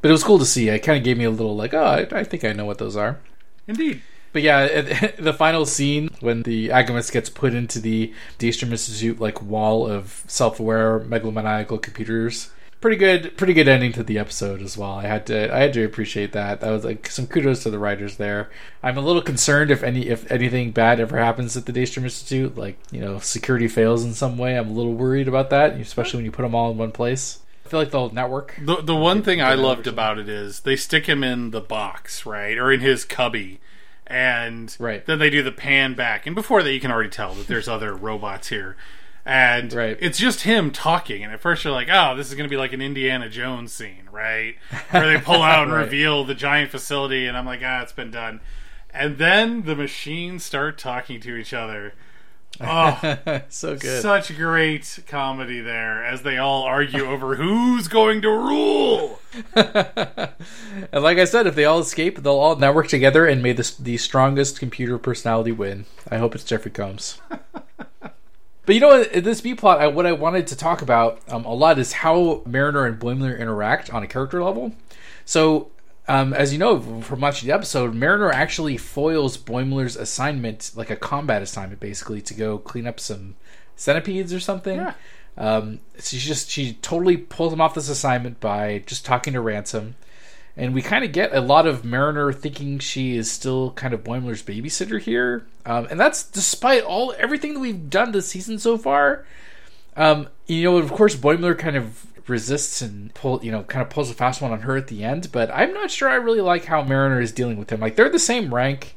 But 0.00 0.08
it 0.08 0.12
was 0.12 0.24
cool 0.24 0.38
to 0.38 0.46
see. 0.46 0.68
It 0.68 0.80
kind 0.80 0.98
of 0.98 1.04
gave 1.04 1.18
me 1.18 1.24
a 1.24 1.30
little 1.30 1.56
like, 1.56 1.74
oh, 1.74 1.84
I, 1.84 2.08
I 2.12 2.24
think 2.24 2.44
I 2.44 2.52
know 2.52 2.64
what 2.64 2.78
those 2.78 2.96
are. 2.96 3.18
Indeed. 3.66 4.02
But 4.32 4.42
yeah, 4.42 5.10
the 5.18 5.32
final 5.32 5.66
scene 5.66 6.10
when 6.20 6.42
the 6.42 6.68
Agimus 6.68 7.12
gets 7.12 7.28
put 7.28 7.54
into 7.54 7.80
the 7.80 8.12
Daystrom 8.38 8.70
Institute 8.70 9.20
like 9.20 9.42
wall 9.42 9.86
of 9.86 10.24
self-aware 10.26 11.00
megalomaniacal 11.00 11.82
computers. 11.82 12.50
Pretty 12.80 12.96
good, 12.96 13.36
pretty 13.36 13.52
good 13.52 13.68
ending 13.68 13.92
to 13.92 14.02
the 14.02 14.18
episode 14.18 14.62
as 14.62 14.78
well. 14.78 14.92
I 14.92 15.02
had 15.02 15.26
to, 15.26 15.54
I 15.54 15.58
had 15.58 15.74
to 15.74 15.84
appreciate 15.84 16.32
that. 16.32 16.62
That 16.62 16.70
was 16.70 16.82
like 16.82 17.08
some 17.08 17.26
kudos 17.26 17.62
to 17.64 17.70
the 17.70 17.78
writers 17.78 18.16
there. 18.16 18.48
I'm 18.82 18.96
a 18.96 19.02
little 19.02 19.20
concerned 19.20 19.70
if 19.70 19.82
any, 19.82 20.08
if 20.08 20.30
anything 20.32 20.70
bad 20.70 20.98
ever 20.98 21.18
happens 21.18 21.58
at 21.58 21.66
the 21.66 21.74
Daystrom 21.74 22.04
Institute, 22.04 22.56
like 22.56 22.78
you 22.90 23.02
know, 23.02 23.18
security 23.18 23.68
fails 23.68 24.02
in 24.02 24.14
some 24.14 24.38
way. 24.38 24.56
I'm 24.56 24.70
a 24.70 24.72
little 24.72 24.94
worried 24.94 25.28
about 25.28 25.50
that, 25.50 25.74
especially 25.74 26.18
when 26.18 26.24
you 26.24 26.32
put 26.32 26.40
them 26.40 26.54
all 26.54 26.70
in 26.70 26.78
one 26.78 26.92
place 26.92 27.40
feel 27.70 27.80
like 27.80 27.90
the 27.90 27.98
whole 27.98 28.10
network. 28.10 28.58
The 28.60 28.82
the 28.82 28.96
one 28.96 29.22
thing 29.22 29.40
I 29.40 29.54
loved 29.54 29.86
about 29.86 30.18
it 30.18 30.28
is 30.28 30.60
they 30.60 30.76
stick 30.76 31.06
him 31.06 31.22
in 31.22 31.52
the 31.52 31.60
box, 31.60 32.26
right, 32.26 32.58
or 32.58 32.72
in 32.72 32.80
his 32.80 33.04
cubby, 33.04 33.60
and 34.06 34.74
right. 34.80 35.06
then 35.06 35.20
they 35.20 35.30
do 35.30 35.42
the 35.42 35.52
pan 35.52 35.94
back, 35.94 36.26
and 36.26 36.34
before 36.34 36.62
that, 36.62 36.72
you 36.72 36.80
can 36.80 36.90
already 36.90 37.08
tell 37.08 37.34
that 37.34 37.46
there's 37.46 37.68
other 37.68 37.94
robots 37.94 38.48
here, 38.48 38.76
and 39.24 39.72
right. 39.72 39.96
it's 40.00 40.18
just 40.18 40.42
him 40.42 40.72
talking. 40.72 41.22
And 41.22 41.32
at 41.32 41.40
first, 41.40 41.64
you're 41.64 41.72
like, 41.72 41.88
oh, 41.90 42.16
this 42.16 42.28
is 42.28 42.34
going 42.34 42.48
to 42.48 42.52
be 42.52 42.58
like 42.58 42.72
an 42.72 42.82
Indiana 42.82 43.28
Jones 43.28 43.72
scene, 43.72 44.08
right, 44.10 44.56
where 44.90 45.06
they 45.06 45.22
pull 45.22 45.42
out 45.42 45.64
and 45.64 45.72
right. 45.76 45.84
reveal 45.84 46.24
the 46.24 46.34
giant 46.34 46.72
facility, 46.72 47.26
and 47.26 47.36
I'm 47.36 47.46
like, 47.46 47.60
ah, 47.64 47.82
it's 47.82 47.92
been 47.92 48.10
done, 48.10 48.40
and 48.92 49.16
then 49.18 49.62
the 49.62 49.76
machines 49.76 50.44
start 50.44 50.76
talking 50.76 51.20
to 51.20 51.36
each 51.36 51.54
other 51.54 51.94
Oh, 52.60 53.40
so 53.48 53.76
good. 53.76 54.02
Such 54.02 54.36
great 54.36 55.00
comedy 55.06 55.60
there 55.60 56.04
as 56.04 56.22
they 56.22 56.38
all 56.38 56.62
argue 56.62 57.06
over 57.06 57.36
who's 57.36 57.88
going 57.88 58.20
to 58.22 58.28
rule. 58.28 59.20
and 59.54 61.02
like 61.02 61.18
I 61.18 61.24
said, 61.24 61.46
if 61.46 61.54
they 61.54 61.64
all 61.64 61.78
escape, 61.78 62.22
they'll 62.22 62.34
all 62.34 62.56
network 62.56 62.88
together 62.88 63.26
and 63.26 63.42
may 63.42 63.52
the, 63.52 63.72
the 63.78 63.96
strongest 63.96 64.58
computer 64.58 64.98
personality 64.98 65.52
win. 65.52 65.86
I 66.10 66.18
hope 66.18 66.34
it's 66.34 66.44
Jeffrey 66.44 66.70
Combs. 66.70 67.18
but 68.00 68.74
you 68.74 68.80
know 68.80 68.88
what? 68.88 69.12
In 69.12 69.24
this 69.24 69.40
B 69.40 69.54
plot, 69.54 69.80
I, 69.80 69.86
what 69.86 70.06
I 70.06 70.12
wanted 70.12 70.46
to 70.48 70.56
talk 70.56 70.82
about 70.82 71.20
um, 71.28 71.44
a 71.44 71.54
lot 71.54 71.78
is 71.78 71.92
how 71.92 72.42
Mariner 72.44 72.84
and 72.84 73.00
Boimler 73.00 73.38
interact 73.38 73.92
on 73.92 74.02
a 74.02 74.06
character 74.06 74.42
level. 74.42 74.74
So 75.24 75.70
um, 76.08 76.32
as 76.32 76.52
you 76.52 76.58
know 76.58 77.00
from 77.02 77.20
watching 77.20 77.48
the 77.48 77.54
episode, 77.54 77.94
Mariner 77.94 78.30
actually 78.30 78.76
foils 78.76 79.38
Boimler's 79.38 79.96
assignment, 79.96 80.72
like 80.74 80.90
a 80.90 80.96
combat 80.96 81.42
assignment, 81.42 81.80
basically, 81.80 82.20
to 82.22 82.34
go 82.34 82.58
clean 82.58 82.86
up 82.86 82.98
some 82.98 83.36
centipedes 83.76 84.32
or 84.32 84.40
something. 84.40 84.76
Yeah. 84.76 84.94
Um, 85.36 85.80
she 85.98 86.18
just 86.18 86.50
she 86.50 86.74
totally 86.74 87.16
pulls 87.16 87.52
him 87.52 87.60
off 87.60 87.74
this 87.74 87.88
assignment 87.88 88.40
by 88.40 88.82
just 88.86 89.04
talking 89.04 89.32
to 89.34 89.40
Ransom, 89.40 89.94
and 90.56 90.74
we 90.74 90.82
kind 90.82 91.04
of 91.04 91.12
get 91.12 91.34
a 91.34 91.40
lot 91.40 91.66
of 91.66 91.84
Mariner 91.84 92.32
thinking 92.32 92.78
she 92.78 93.16
is 93.16 93.30
still 93.30 93.70
kind 93.72 93.94
of 93.94 94.02
Boimler's 94.02 94.42
babysitter 94.42 95.00
here, 95.00 95.46
um, 95.64 95.86
and 95.90 95.98
that's 95.98 96.24
despite 96.24 96.82
all 96.82 97.14
everything 97.18 97.54
that 97.54 97.60
we've 97.60 97.88
done 97.88 98.12
this 98.12 98.28
season 98.28 98.58
so 98.58 98.76
far. 98.76 99.24
Um, 99.96 100.28
you 100.46 100.64
know, 100.64 100.76
of 100.78 100.92
course, 100.92 101.16
Boimler 101.16 101.58
kind 101.58 101.76
of 101.76 102.06
resists 102.26 102.82
and 102.82 103.12
pull 103.14 103.42
you 103.44 103.50
know 103.50 103.62
kind 103.64 103.82
of 103.82 103.90
pulls 103.90 104.10
a 104.10 104.14
fast 104.14 104.40
one 104.40 104.52
on 104.52 104.62
her 104.62 104.76
at 104.76 104.88
the 104.88 105.04
end 105.04 105.30
but 105.32 105.50
i'm 105.52 105.72
not 105.72 105.90
sure 105.90 106.08
i 106.08 106.14
really 106.14 106.40
like 106.40 106.64
how 106.66 106.82
mariner 106.82 107.20
is 107.20 107.32
dealing 107.32 107.58
with 107.58 107.70
him. 107.70 107.80
Like 107.80 107.96
they're 107.96 108.08
the 108.08 108.18
same 108.18 108.54
rank. 108.54 108.96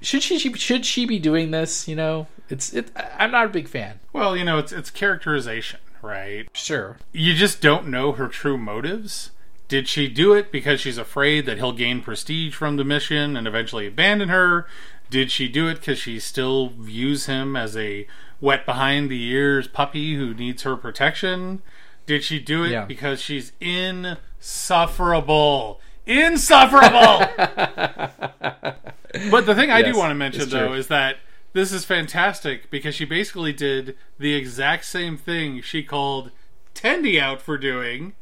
Should 0.00 0.22
she 0.22 0.38
should 0.38 0.84
she 0.84 1.06
be 1.06 1.18
doing 1.18 1.50
this 1.50 1.88
you 1.88 1.96
know? 1.96 2.26
It's 2.48 2.72
it 2.72 2.90
i'm 3.18 3.30
not 3.30 3.46
a 3.46 3.50
big 3.50 3.68
fan. 3.68 4.00
Well 4.12 4.36
you 4.36 4.44
know 4.44 4.58
it's 4.58 4.72
it's 4.72 4.90
characterization 4.90 5.80
right? 6.02 6.48
Sure. 6.52 6.98
You 7.12 7.34
just 7.34 7.60
don't 7.60 7.88
know 7.88 8.12
her 8.12 8.28
true 8.28 8.58
motives. 8.58 9.30
Did 9.68 9.88
she 9.88 10.08
do 10.08 10.32
it 10.32 10.50
because 10.50 10.80
she's 10.80 10.98
afraid 10.98 11.44
that 11.46 11.58
he'll 11.58 11.72
gain 11.72 12.00
prestige 12.00 12.54
from 12.54 12.76
the 12.76 12.84
mission 12.84 13.36
and 13.36 13.46
eventually 13.46 13.86
abandon 13.86 14.28
her? 14.30 14.66
Did 15.10 15.30
she 15.30 15.48
do 15.48 15.68
it 15.68 15.74
because 15.74 15.98
she 15.98 16.18
still 16.20 16.70
views 16.70 17.26
him 17.26 17.56
as 17.56 17.76
a 17.76 18.06
wet 18.40 18.64
behind 18.64 19.10
the 19.10 19.22
ears 19.24 19.66
puppy 19.66 20.14
who 20.14 20.32
needs 20.32 20.62
her 20.62 20.76
protection 20.76 21.62
did 22.08 22.24
she 22.24 22.40
do 22.40 22.64
it 22.64 22.70
yeah. 22.70 22.86
because 22.86 23.20
she's 23.20 23.52
insufferable? 23.60 25.78
Insufferable. 26.06 26.88
but 29.30 29.44
the 29.44 29.54
thing 29.54 29.70
I 29.70 29.80
yes, 29.80 29.92
do 29.92 29.98
want 29.98 30.10
to 30.10 30.14
mention 30.14 30.48
though 30.48 30.72
is 30.72 30.86
that 30.88 31.18
this 31.52 31.70
is 31.70 31.84
fantastic 31.84 32.70
because 32.70 32.94
she 32.94 33.04
basically 33.04 33.52
did 33.52 33.94
the 34.18 34.34
exact 34.34 34.86
same 34.86 35.18
thing 35.18 35.60
she 35.60 35.82
called 35.82 36.30
Tendi 36.74 37.20
out 37.20 37.42
for 37.42 37.58
doing 37.58 38.14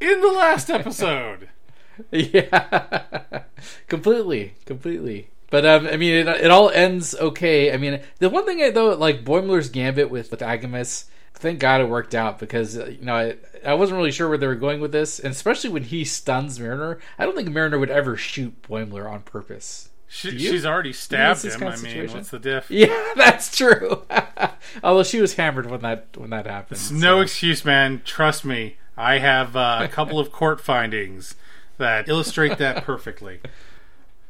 in 0.00 0.20
the 0.20 0.32
last 0.32 0.68
episode. 0.68 1.50
yeah, 2.10 3.42
completely, 3.86 4.54
completely. 4.66 5.30
But 5.50 5.64
um, 5.64 5.86
I 5.86 5.96
mean, 5.96 6.14
it, 6.14 6.26
it 6.26 6.50
all 6.50 6.70
ends 6.70 7.14
okay. 7.14 7.72
I 7.72 7.76
mean, 7.76 8.00
the 8.18 8.28
one 8.28 8.44
thing 8.44 8.60
I, 8.60 8.70
though, 8.70 8.96
like 8.96 9.24
Boimler's 9.24 9.68
gambit 9.68 10.10
with 10.10 10.32
with 10.32 10.40
Agimus 10.40 11.04
thank 11.38 11.58
God 11.58 11.80
it 11.80 11.88
worked 11.88 12.14
out 12.14 12.38
because 12.38 12.76
uh, 12.78 12.86
you 12.86 13.04
know 13.04 13.14
I, 13.14 13.36
I 13.64 13.74
wasn't 13.74 13.98
really 13.98 14.12
sure 14.12 14.28
where 14.28 14.38
they 14.38 14.46
were 14.46 14.54
going 14.54 14.80
with 14.80 14.92
this, 14.92 15.18
and 15.18 15.32
especially 15.32 15.70
when 15.70 15.84
he 15.84 16.04
stuns 16.04 16.58
Mariner. 16.58 16.98
I 17.18 17.24
don't 17.24 17.34
think 17.34 17.50
Mariner 17.50 17.78
would 17.78 17.90
ever 17.90 18.16
shoot 18.16 18.62
Boimler 18.62 19.10
on 19.10 19.22
purpose. 19.22 19.88
She, 20.10 20.38
she's 20.38 20.64
already 20.64 20.94
stabbed 20.94 21.44
him. 21.44 21.62
I 21.62 21.76
mean, 21.76 22.10
what's 22.10 22.30
the 22.30 22.38
diff? 22.38 22.70
Yeah, 22.70 23.12
that's 23.16 23.54
true. 23.54 24.04
Although 24.82 25.02
she 25.02 25.20
was 25.20 25.34
hammered 25.34 25.70
when 25.70 25.80
that 25.82 26.08
when 26.16 26.30
that 26.30 26.46
happened. 26.46 26.78
It's 26.78 26.88
so. 26.88 26.94
no 26.94 27.20
excuse, 27.20 27.64
man. 27.64 28.02
Trust 28.04 28.44
me. 28.44 28.76
I 28.96 29.18
have 29.18 29.54
uh, 29.54 29.80
a 29.82 29.88
couple 29.88 30.18
of 30.18 30.32
court 30.32 30.60
findings 30.60 31.36
that 31.76 32.08
illustrate 32.08 32.58
that 32.58 32.84
perfectly. 32.84 33.40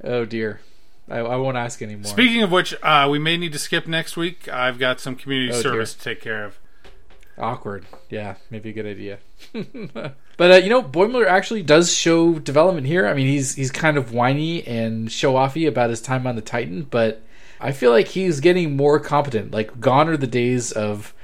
Oh 0.03 0.25
dear. 0.25 0.61
I, 1.09 1.21
I, 1.21 1.37
won't 1.37 1.57
ask 1.57 1.81
anymore. 1.81 2.05
Speaking 2.05 2.43
of 2.43 2.53
which, 2.53 2.75
uh, 2.83 3.09
we 3.11 3.19
may 3.19 3.39
need 3.39 3.53
to 3.55 3.59
skip 3.59 3.87
next 3.87 4.15
week. 4.15 4.47
I've 4.47 4.79
got 4.79 5.01
some 5.01 5.17
community 5.17 5.55
oh, 5.55 5.63
service 5.63 5.95
dear. 5.95 5.99
to 5.99 6.05
take 6.05 6.23
care 6.23 6.45
of. 6.45 6.59
Awkward. 7.39 7.87
Yeah, 8.11 8.37
maybe 8.51 8.71
a 8.71 8.73
good 8.73 8.87
idea. 8.87 9.19
but 10.37 10.51
uh, 10.51 10.57
you 10.57 10.71
know, 10.71 10.83
Boimler 10.83 11.27
actually 11.27 11.63
does 11.63 11.93
show 11.95 12.39
development 12.39 12.87
here. 12.87 13.07
I 13.07 13.15
mean, 13.15 13.27
he's 13.27 13.55
he's 13.55 13.71
kind 13.71 13.97
of 13.97 14.13
whiny 14.13 14.67
and 14.67 15.11
show 15.11 15.35
offy 15.35 15.69
about 15.69 15.91
his 15.91 16.01
time 16.01 16.27
on 16.27 16.37
the 16.37 16.43
Titan, 16.43 16.83
but 16.83 17.23
I 17.61 17.73
feel 17.73 17.91
like 17.91 18.09
he's 18.09 18.41
getting 18.41 18.77
more 18.77 19.01
competent. 19.01 19.53
Like, 19.53 19.81
gone 19.81 20.09
are 20.09 20.17
the 20.17 20.27
days 20.27 20.73
of 20.73 21.15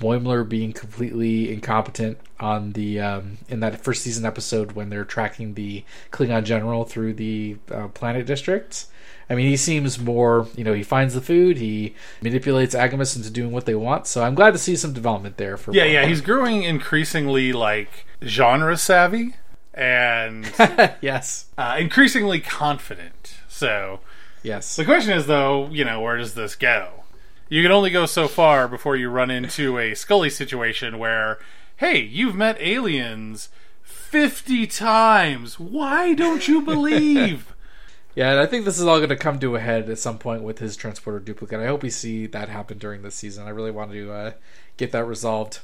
Boimler 0.00 0.48
being 0.48 0.72
completely 0.72 1.52
incompetent 1.52 2.18
on 2.40 2.72
the 2.72 3.00
um, 3.00 3.38
in 3.48 3.60
that 3.60 3.82
first 3.82 4.02
season 4.02 4.24
episode 4.24 4.72
when 4.72 4.90
they're 4.90 5.04
tracking 5.04 5.54
the 5.54 5.84
Klingon 6.10 6.44
general 6.44 6.84
through 6.84 7.14
the 7.14 7.56
uh, 7.70 7.88
planet 7.88 8.26
districts. 8.26 8.88
I 9.28 9.34
mean, 9.34 9.46
he 9.46 9.56
seems 9.56 9.98
more, 9.98 10.48
you 10.56 10.64
know, 10.64 10.74
he 10.74 10.82
finds 10.82 11.14
the 11.14 11.20
food, 11.20 11.56
he 11.56 11.94
manipulates 12.20 12.74
Agimus 12.74 13.16
into 13.16 13.30
doing 13.30 13.52
what 13.52 13.64
they 13.66 13.74
want. 13.74 14.06
So 14.06 14.22
I'm 14.22 14.34
glad 14.34 14.52
to 14.52 14.58
see 14.58 14.76
some 14.76 14.92
development 14.92 15.36
there. 15.36 15.56
For 15.56 15.72
yeah, 15.72 15.84
yeah, 15.84 16.06
he's 16.06 16.20
growing 16.20 16.62
increasingly 16.62 17.52
like 17.52 18.06
genre 18.22 18.76
savvy 18.76 19.34
and 19.72 20.50
yes, 21.00 21.46
uh, 21.56 21.76
increasingly 21.78 22.40
confident. 22.40 23.34
So 23.48 24.00
yes, 24.42 24.76
the 24.76 24.84
question 24.84 25.12
is 25.12 25.26
though, 25.26 25.68
you 25.70 25.84
know, 25.84 26.00
where 26.00 26.16
does 26.16 26.34
this 26.34 26.54
go? 26.54 27.04
You 27.48 27.62
can 27.62 27.72
only 27.72 27.90
go 27.90 28.06
so 28.06 28.28
far 28.28 28.68
before 28.68 28.96
you 28.96 29.08
run 29.10 29.30
into 29.30 29.78
a 29.78 29.94
Scully 29.94 30.30
situation 30.30 30.98
where, 30.98 31.38
hey, 31.76 32.00
you've 32.00 32.34
met 32.34 32.56
aliens. 32.60 33.48
50 33.82 34.68
times. 34.68 35.58
Why 35.58 36.14
don't 36.14 36.46
you 36.46 36.62
believe? 36.62 37.53
Yeah, 38.14 38.30
and 38.30 38.40
I 38.40 38.46
think 38.46 38.64
this 38.64 38.78
is 38.78 38.86
all 38.86 38.98
going 38.98 39.08
to 39.08 39.16
come 39.16 39.40
to 39.40 39.56
a 39.56 39.60
head 39.60 39.90
at 39.90 39.98
some 39.98 40.18
point 40.18 40.42
with 40.42 40.60
his 40.60 40.76
transporter 40.76 41.18
duplicate. 41.18 41.60
I 41.60 41.66
hope 41.66 41.82
we 41.82 41.90
see 41.90 42.26
that 42.26 42.48
happen 42.48 42.78
during 42.78 43.02
this 43.02 43.16
season. 43.16 43.46
I 43.46 43.50
really 43.50 43.72
want 43.72 43.90
to 43.92 44.12
uh, 44.12 44.32
get 44.76 44.92
that 44.92 45.04
resolved. 45.04 45.60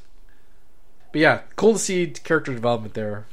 But 1.13 1.21
yeah, 1.21 1.41
cool 1.57 1.75
to 1.75 1.79
see 1.79 2.09
character 2.09 2.53
development 2.53 2.95
there. 2.95 3.27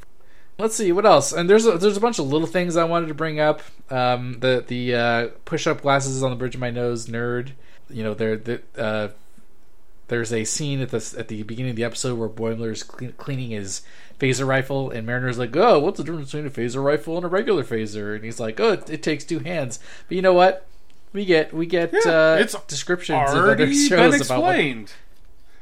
Let's 0.60 0.76
see 0.76 0.92
what 0.92 1.06
else. 1.06 1.32
And 1.32 1.50
there's 1.50 1.66
a, 1.66 1.78
there's 1.78 1.98
a 1.98 2.02
bunch 2.02 2.20
of 2.20 2.28
little 2.28 2.48
things 2.48 2.76
I 2.76 2.84
wanted 2.84 3.08
to 3.08 3.14
bring 3.14 3.40
up. 3.40 3.62
Um, 3.90 4.40
the 4.40 4.64
the 4.68 4.96
uh, 4.96 5.28
push 5.46 5.68
up 5.68 5.82
glasses 5.82 6.24
on 6.24 6.32
the 6.32 6.36
bridge 6.36 6.56
of 6.56 6.62
my 6.62 6.72
nose, 6.72 7.08
nerd. 7.08 7.52
You 7.90 8.04
know, 8.04 8.14
there 8.16 8.38
the, 8.38 8.62
uh, 8.76 9.10
there's 10.08 10.34
a 10.34 10.46
scene 10.46 10.82
at 10.82 10.90
the 10.90 11.16
at 11.18 11.28
the 11.28 11.44
beginning 11.44 11.72
of 11.72 11.76
the 11.76 11.84
episode 11.84 12.18
where 12.18 12.30
Boimler's 12.30 12.82
clean, 12.82 13.14
cleaning 13.14 13.52
his 13.52 13.82
phaser 14.20 14.48
rifle, 14.48 14.90
and 14.90 15.06
Mariner's 15.06 15.38
like, 15.38 15.56
"Oh, 15.56 15.80
what's 15.80 15.98
the 15.98 16.04
difference 16.04 16.32
between 16.32 16.48
a 16.48 16.50
phaser 16.50 16.84
rifle 16.84 17.18
and 17.18 17.26
a 17.26 17.30
regular 17.30 17.64
phaser?" 17.64 18.16
And 18.16 18.24
he's 18.24 18.40
like, 18.40 18.60
"Oh, 18.60 18.74
it, 18.74 18.90
it 18.90 19.04
takes 19.04 19.24
two 19.24 19.40
hands." 19.40 19.80
But 20.08 20.16
you 20.16 20.22
know 20.22 20.34
what? 20.34 20.66
We 21.14 21.26
get 21.26 21.54
we 21.54 21.66
get 21.66 21.94
yeah, 21.94 22.12
uh, 22.12 22.38
it's 22.40 22.56
descriptions 22.66 23.32
of 23.32 23.38
other 23.38 23.74
shows 23.74 23.90
about 23.90 24.14
explained. 24.16 24.92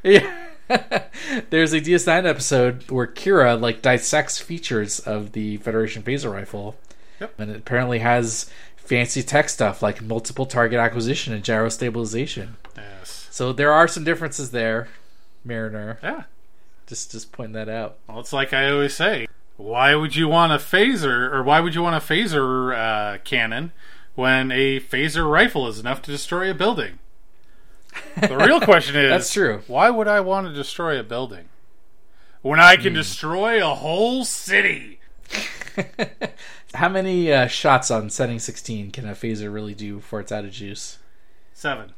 What, 0.02 0.14
yeah. 0.14 1.04
There's 1.52 1.74
a 1.74 1.80
DS9 1.80 2.26
episode 2.26 2.90
where 2.90 3.06
Kira 3.06 3.60
like 3.60 3.82
dissects 3.82 4.40
features 4.40 5.00
of 5.00 5.34
the 5.34 5.58
Federation 5.58 6.02
phaser 6.02 6.32
rifle, 6.32 6.76
yep. 7.20 7.34
and 7.40 7.52
it 7.52 7.58
apparently 7.58 8.00
has 8.00 8.50
fancy 8.76 9.22
tech 9.24 9.50
stuff 9.50 9.82
like 9.82 10.02
multiple 10.02 10.46
target 10.46 10.80
acquisition 10.80 11.34
and 11.34 11.44
gyro 11.44 11.70
stabilization. 11.70 12.58
Yes. 12.76 13.28
So 13.32 13.54
there 13.54 13.72
are 13.72 13.88
some 13.88 14.04
differences 14.04 14.52
there, 14.52 14.88
Mariner. 15.44 16.00
Yeah. 16.02 16.24
Just 16.88 17.12
just 17.12 17.32
pointing 17.32 17.54
that 17.54 17.70
out. 17.70 17.98
Well, 18.08 18.20
it's 18.20 18.34
like 18.34 18.54
I 18.54 18.70
always 18.70 18.94
say. 18.94 19.28
Why 19.58 19.96
would 19.96 20.16
you 20.16 20.28
want 20.28 20.52
a 20.52 20.58
phaser, 20.58 21.32
or 21.32 21.42
why 21.42 21.62
would 21.62 21.76
you 21.76 21.82
want 21.82 21.96
a 21.96 22.06
phaser 22.06 22.76
uh, 22.76 23.18
cannon 23.20 23.72
when 24.14 24.52
a 24.52 24.82
phaser 24.82 25.30
rifle 25.30 25.68
is 25.68 25.80
enough 25.80 26.02
to 26.04 26.12
destroy 26.12 26.52
a 26.52 26.54
building? 26.54 27.00
The 28.20 28.38
real 28.38 28.60
question 28.62 28.96
is 28.98 29.10
That's 29.10 29.34
true. 29.34 29.64
Why 29.68 29.90
would 29.90 30.08
I 30.08 30.20
want 30.20 30.48
to 30.48 30.54
destroy 30.54 31.00
a 31.00 31.04
building 31.04 31.46
when 32.42 32.60
I 32.60 32.76
can 32.76 32.94
mm. 32.94 32.98
destroy 32.98 33.66
a 33.66 33.74
whole 33.76 34.26
city? 34.26 35.00
How 36.74 36.90
many 36.90 37.32
uh, 37.32 37.48
shots 37.48 37.90
on 37.90 38.10
setting 38.10 38.40
16 38.40 38.92
can 38.92 39.08
a 39.08 39.14
phaser 39.14 39.54
really 39.54 39.74
do 39.74 39.98
before 39.98 40.20
it's 40.20 40.32
out 40.32 40.44
of 40.44 40.52
juice? 40.52 41.00
Seven. 41.54 41.94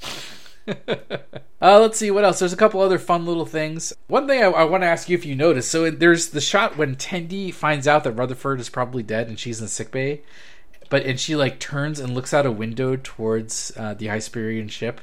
uh, 1.62 1.80
let's 1.80 1.98
see 1.98 2.10
what 2.10 2.24
else. 2.24 2.38
There's 2.38 2.52
a 2.52 2.56
couple 2.56 2.80
other 2.80 2.98
fun 2.98 3.26
little 3.26 3.46
things. 3.46 3.92
One 4.06 4.26
thing 4.26 4.42
I, 4.42 4.46
I 4.46 4.64
want 4.64 4.82
to 4.82 4.88
ask 4.88 5.08
you 5.08 5.16
if 5.16 5.24
you 5.24 5.34
noticed. 5.34 5.70
So 5.70 5.90
there's 5.90 6.28
the 6.28 6.40
shot 6.40 6.76
when 6.76 6.96
Tendi 6.96 7.52
finds 7.52 7.88
out 7.88 8.04
that 8.04 8.12
Rutherford 8.12 8.60
is 8.60 8.68
probably 8.68 9.02
dead 9.02 9.28
and 9.28 9.38
she's 9.38 9.60
in 9.60 9.68
sick 9.68 9.90
bay, 9.90 10.22
but 10.90 11.04
and 11.04 11.18
she 11.18 11.36
like 11.36 11.58
turns 11.58 12.00
and 12.00 12.14
looks 12.14 12.34
out 12.34 12.46
a 12.46 12.52
window 12.52 12.96
towards 12.96 13.72
uh, 13.76 13.94
the 13.94 14.06
Hesperian 14.06 14.70
ship. 14.70 15.00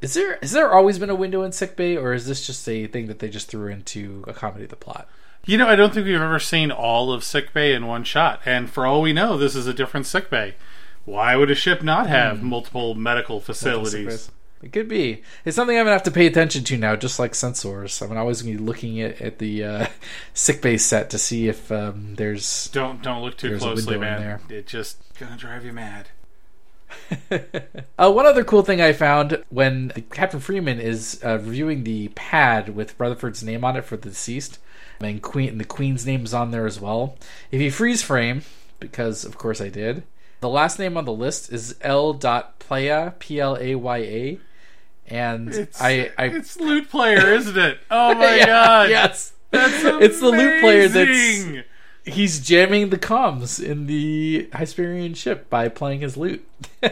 Is 0.00 0.14
there 0.14 0.34
is 0.42 0.52
there 0.52 0.72
always 0.72 0.98
been 0.98 1.10
a 1.10 1.14
window 1.14 1.42
in 1.42 1.52
sick 1.52 1.76
bay, 1.76 1.96
or 1.96 2.12
is 2.12 2.26
this 2.26 2.46
just 2.46 2.68
a 2.68 2.86
thing 2.86 3.06
that 3.06 3.20
they 3.20 3.28
just 3.28 3.48
threw 3.48 3.68
in 3.68 3.82
to 3.84 4.24
accommodate 4.28 4.68
the 4.68 4.76
plot? 4.76 5.08
You 5.46 5.58
know, 5.58 5.68
I 5.68 5.76
don't 5.76 5.92
think 5.92 6.06
we've 6.06 6.20
ever 6.20 6.38
seen 6.38 6.70
all 6.70 7.12
of 7.12 7.22
sick 7.22 7.52
bay 7.52 7.74
in 7.74 7.86
one 7.86 8.04
shot, 8.04 8.40
and 8.44 8.68
for 8.68 8.86
all 8.86 9.02
we 9.02 9.12
know, 9.12 9.36
this 9.36 9.54
is 9.54 9.66
a 9.66 9.74
different 9.74 10.06
sick 10.06 10.30
bay. 10.30 10.54
why 11.04 11.36
would 11.36 11.50
a 11.50 11.54
ship 11.54 11.82
not 11.82 12.06
have 12.06 12.38
mm. 12.38 12.42
multiple 12.42 12.94
medical 12.94 13.40
facilities? 13.40 14.30
It 14.64 14.72
could 14.72 14.88
be. 14.88 15.22
It's 15.44 15.56
something 15.56 15.76
I'm 15.76 15.84
gonna 15.84 15.92
have 15.92 16.04
to 16.04 16.10
pay 16.10 16.26
attention 16.26 16.64
to 16.64 16.78
now, 16.78 16.96
just 16.96 17.18
like 17.18 17.32
sensors. 17.32 18.00
I'm 18.00 18.16
always 18.16 18.40
gonna 18.40 18.56
be 18.56 18.64
looking 18.64 18.98
at, 19.02 19.20
at 19.20 19.38
the 19.38 19.62
uh, 19.62 19.86
sick 20.34 20.62
bay 20.62 20.78
set 20.78 21.10
to 21.10 21.18
see 21.18 21.48
if 21.48 21.70
um, 21.70 22.14
there's. 22.14 22.68
Don't 22.68 23.02
don't 23.02 23.22
look 23.22 23.36
too 23.36 23.58
closely, 23.58 23.98
man. 23.98 24.40
It 24.48 24.66
just 24.66 24.96
gonna 25.20 25.36
drive 25.36 25.66
you 25.66 25.74
mad. 25.74 26.08
uh, 27.98 28.10
one 28.10 28.24
other 28.24 28.42
cool 28.42 28.62
thing 28.62 28.80
I 28.80 28.94
found 28.94 29.44
when 29.50 29.90
Captain 30.10 30.40
Freeman 30.40 30.80
is 30.80 31.20
uh, 31.22 31.38
reviewing 31.42 31.84
the 31.84 32.08
pad 32.08 32.74
with 32.74 32.98
Rutherford's 32.98 33.44
name 33.44 33.64
on 33.64 33.76
it 33.76 33.84
for 33.84 33.98
the 33.98 34.08
deceased, 34.08 34.58
and 34.98 35.20
Queen 35.20 35.50
and 35.50 35.60
the 35.60 35.66
Queen's 35.66 36.06
name 36.06 36.24
is 36.24 36.32
on 36.32 36.52
there 36.52 36.66
as 36.66 36.80
well. 36.80 37.18
If 37.50 37.60
you 37.60 37.70
freeze 37.70 38.02
frame, 38.02 38.44
because 38.80 39.26
of 39.26 39.36
course 39.36 39.60
I 39.60 39.68
did, 39.68 40.04
the 40.40 40.48
last 40.48 40.78
name 40.78 40.96
on 40.96 41.04
the 41.04 41.12
list 41.12 41.52
is 41.52 41.76
L. 41.82 42.14
Playa 42.14 43.12
P 43.18 43.38
L 43.38 43.58
A 43.60 43.74
Y 43.74 43.98
A 43.98 44.40
and 45.06 45.52
it's, 45.54 45.80
I, 45.80 46.10
I 46.18 46.26
it's 46.26 46.58
lute 46.58 46.90
player, 46.90 47.32
isn't 47.32 47.56
it? 47.56 47.78
Oh 47.90 48.14
my 48.14 48.36
yeah, 48.36 48.46
god! 48.46 48.90
Yes, 48.90 49.32
that's 49.50 49.82
amazing. 49.82 49.98
it's 50.02 50.20
the 50.20 50.30
lute 50.30 50.60
player 50.60 50.88
that's 50.88 51.66
he's 52.04 52.40
jamming 52.40 52.90
the 52.90 52.98
comms 52.98 53.62
in 53.62 53.86
the 53.86 54.48
Hesperian 54.52 55.16
ship 55.16 55.48
by 55.48 55.68
playing 55.68 56.00
his 56.00 56.16
lute, 56.16 56.46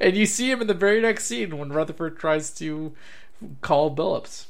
and 0.00 0.16
you 0.16 0.26
see 0.26 0.50
him 0.50 0.60
in 0.60 0.66
the 0.66 0.74
very 0.74 1.00
next 1.00 1.24
scene 1.24 1.58
when 1.58 1.72
Rutherford 1.72 2.18
tries 2.18 2.50
to 2.54 2.92
call 3.60 3.94
Billups. 3.94 4.46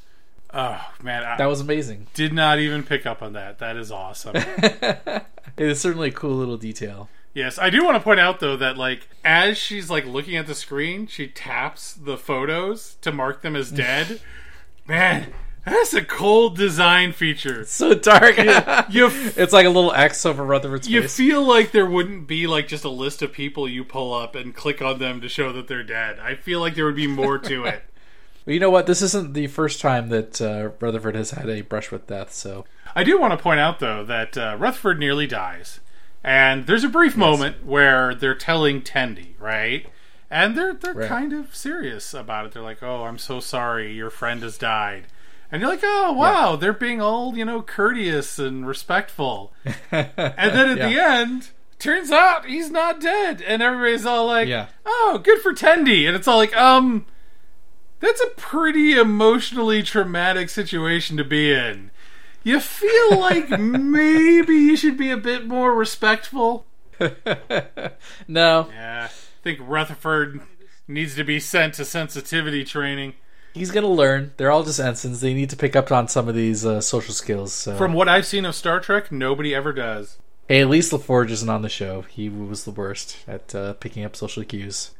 Oh 0.53 0.91
man, 1.01 1.23
I 1.23 1.37
that 1.37 1.47
was 1.47 1.61
amazing. 1.61 2.07
Did 2.13 2.33
not 2.33 2.59
even 2.59 2.83
pick 2.83 3.05
up 3.05 3.21
on 3.21 3.33
that. 3.33 3.59
That 3.59 3.75
is 3.75 3.91
awesome. 3.91 4.35
it 4.35 5.25
is 5.57 5.81
certainly 5.81 6.09
a 6.09 6.13
cool 6.13 6.35
little 6.35 6.57
detail. 6.57 7.09
Yes, 7.33 7.57
I 7.57 7.69
do 7.69 7.83
want 7.83 7.95
to 7.95 8.03
point 8.03 8.19
out 8.19 8.39
though 8.39 8.55
that 8.57 8.77
like 8.77 9.07
as 9.25 9.57
she's 9.57 9.89
like 9.89 10.05
looking 10.05 10.35
at 10.35 10.45
the 10.45 10.55
screen, 10.55 11.07
she 11.07 11.27
taps 11.27 11.93
the 11.93 12.17
photos 12.17 12.95
to 13.01 13.11
mark 13.11 13.41
them 13.41 13.55
as 13.55 13.71
dead. 13.71 14.21
Man, 14.87 15.33
that's 15.65 15.93
a 15.93 16.03
cold 16.03 16.57
design 16.57 17.13
feature. 17.13 17.61
It's 17.61 17.71
so 17.71 17.93
dark. 17.93 18.37
you, 18.37 18.43
you 18.89 19.07
f- 19.07 19.37
it's 19.37 19.53
like 19.53 19.65
a 19.65 19.69
little 19.69 19.93
X 19.93 20.25
over 20.25 20.43
Rutherford's 20.43 20.87
you 20.89 21.01
face. 21.01 21.17
You 21.17 21.31
feel 21.31 21.43
like 21.43 21.71
there 21.71 21.85
wouldn't 21.85 22.27
be 22.27 22.45
like 22.47 22.67
just 22.67 22.83
a 22.83 22.89
list 22.89 23.21
of 23.21 23.31
people 23.31 23.67
you 23.67 23.83
pull 23.83 24.13
up 24.13 24.35
and 24.35 24.53
click 24.53 24.81
on 24.81 24.99
them 24.99 25.21
to 25.21 25.29
show 25.29 25.53
that 25.53 25.67
they're 25.67 25.83
dead. 25.83 26.19
I 26.19 26.35
feel 26.35 26.59
like 26.59 26.75
there 26.75 26.85
would 26.85 26.95
be 26.95 27.07
more 27.07 27.39
to 27.39 27.65
it. 27.65 27.83
well, 28.45 28.53
you 28.53 28.59
know 28.59 28.69
what? 28.69 28.85
This 28.85 29.01
isn't 29.01 29.33
the 29.33 29.47
first 29.47 29.79
time 29.81 30.09
that 30.09 30.41
uh, 30.41 30.71
Rutherford 30.79 31.15
has 31.15 31.31
had 31.31 31.49
a 31.49 31.61
brush 31.61 31.89
with 31.89 32.05
death. 32.07 32.33
So 32.33 32.65
I 32.93 33.03
do 33.03 33.17
want 33.19 33.31
to 33.31 33.41
point 33.41 33.61
out 33.61 33.79
though 33.79 34.03
that 34.03 34.37
uh, 34.37 34.57
Rutherford 34.59 34.99
nearly 34.99 35.25
dies. 35.25 35.79
And 36.23 36.67
there's 36.67 36.83
a 36.83 36.89
brief 36.89 37.13
yes. 37.13 37.17
moment 37.17 37.65
where 37.65 38.15
they're 38.15 38.35
telling 38.35 38.81
Tendi, 38.81 39.33
right? 39.39 39.85
And 40.31 40.57
they're 40.57 40.73
they're 40.73 40.93
right. 40.93 41.09
kind 41.09 41.33
of 41.33 41.55
serious 41.55 42.13
about 42.13 42.45
it. 42.45 42.51
They're 42.53 42.63
like, 42.63 42.81
"Oh, 42.81 43.03
I'm 43.03 43.17
so 43.17 43.39
sorry, 43.39 43.93
your 43.93 44.09
friend 44.09 44.41
has 44.41 44.57
died." 44.57 45.03
And 45.51 45.61
you're 45.61 45.69
like, 45.69 45.83
"Oh, 45.83 46.13
wow, 46.13 46.51
yeah. 46.51 46.55
they're 46.55 46.73
being 46.73 47.01
all, 47.01 47.37
you 47.37 47.45
know, 47.45 47.61
courteous 47.61 48.39
and 48.39 48.65
respectful." 48.65 49.53
and 49.91 50.09
then 50.17 50.69
at 50.69 50.77
yeah. 50.77 50.89
the 50.89 50.99
end, 50.99 51.49
turns 51.77 52.09
out 52.09 52.45
he's 52.45 52.71
not 52.71 53.01
dead, 53.01 53.41
and 53.41 53.61
everybody's 53.61 54.05
all 54.05 54.25
like, 54.25 54.47
yeah. 54.47 54.67
"Oh, 54.85 55.19
good 55.23 55.39
for 55.41 55.53
Tendi." 55.53 56.07
And 56.07 56.15
it's 56.15 56.27
all 56.27 56.37
like, 56.37 56.55
"Um, 56.55 57.05
that's 57.99 58.21
a 58.21 58.29
pretty 58.37 58.93
emotionally 58.93 59.83
traumatic 59.83 60.49
situation 60.49 61.17
to 61.17 61.23
be 61.23 61.51
in." 61.51 61.91
You 62.43 62.59
feel 62.59 63.19
like 63.19 63.49
maybe 63.49 64.53
you 64.53 64.75
should 64.75 64.97
be 64.97 65.11
a 65.11 65.17
bit 65.17 65.47
more 65.47 65.73
respectful. 65.73 66.65
no. 68.27 68.69
Yeah. 68.69 69.07
I 69.09 69.43
think 69.43 69.59
Rutherford 69.61 70.41
needs 70.87 71.15
to 71.15 71.23
be 71.23 71.39
sent 71.39 71.75
to 71.75 71.85
sensitivity 71.85 72.63
training. 72.63 73.13
He's 73.53 73.71
going 73.71 73.83
to 73.83 73.89
learn. 73.89 74.33
They're 74.37 74.51
all 74.51 74.63
just 74.63 74.79
ensigns. 74.79 75.21
They 75.21 75.33
need 75.33 75.51
to 75.51 75.55
pick 75.55 75.75
up 75.75 75.91
on 75.91 76.07
some 76.07 76.27
of 76.27 76.35
these 76.35 76.65
uh, 76.65 76.81
social 76.81 77.13
skills. 77.13 77.53
So. 77.53 77.77
From 77.77 77.93
what 77.93 78.09
I've 78.09 78.25
seen 78.25 78.45
of 78.45 78.55
Star 78.55 78.79
Trek, 78.79 79.11
nobody 79.11 79.53
ever 79.53 79.71
does. 79.71 80.17
Hey, 80.47 80.61
at 80.61 80.69
least 80.69 80.91
LaForge 80.91 81.29
isn't 81.29 81.49
on 81.49 81.61
the 81.61 81.69
show. 81.69 82.01
He 82.01 82.29
was 82.29 82.65
the 82.65 82.71
worst 82.71 83.17
at 83.27 83.53
uh, 83.53 83.73
picking 83.73 84.03
up 84.03 84.15
social 84.15 84.43
cues. 84.43 84.91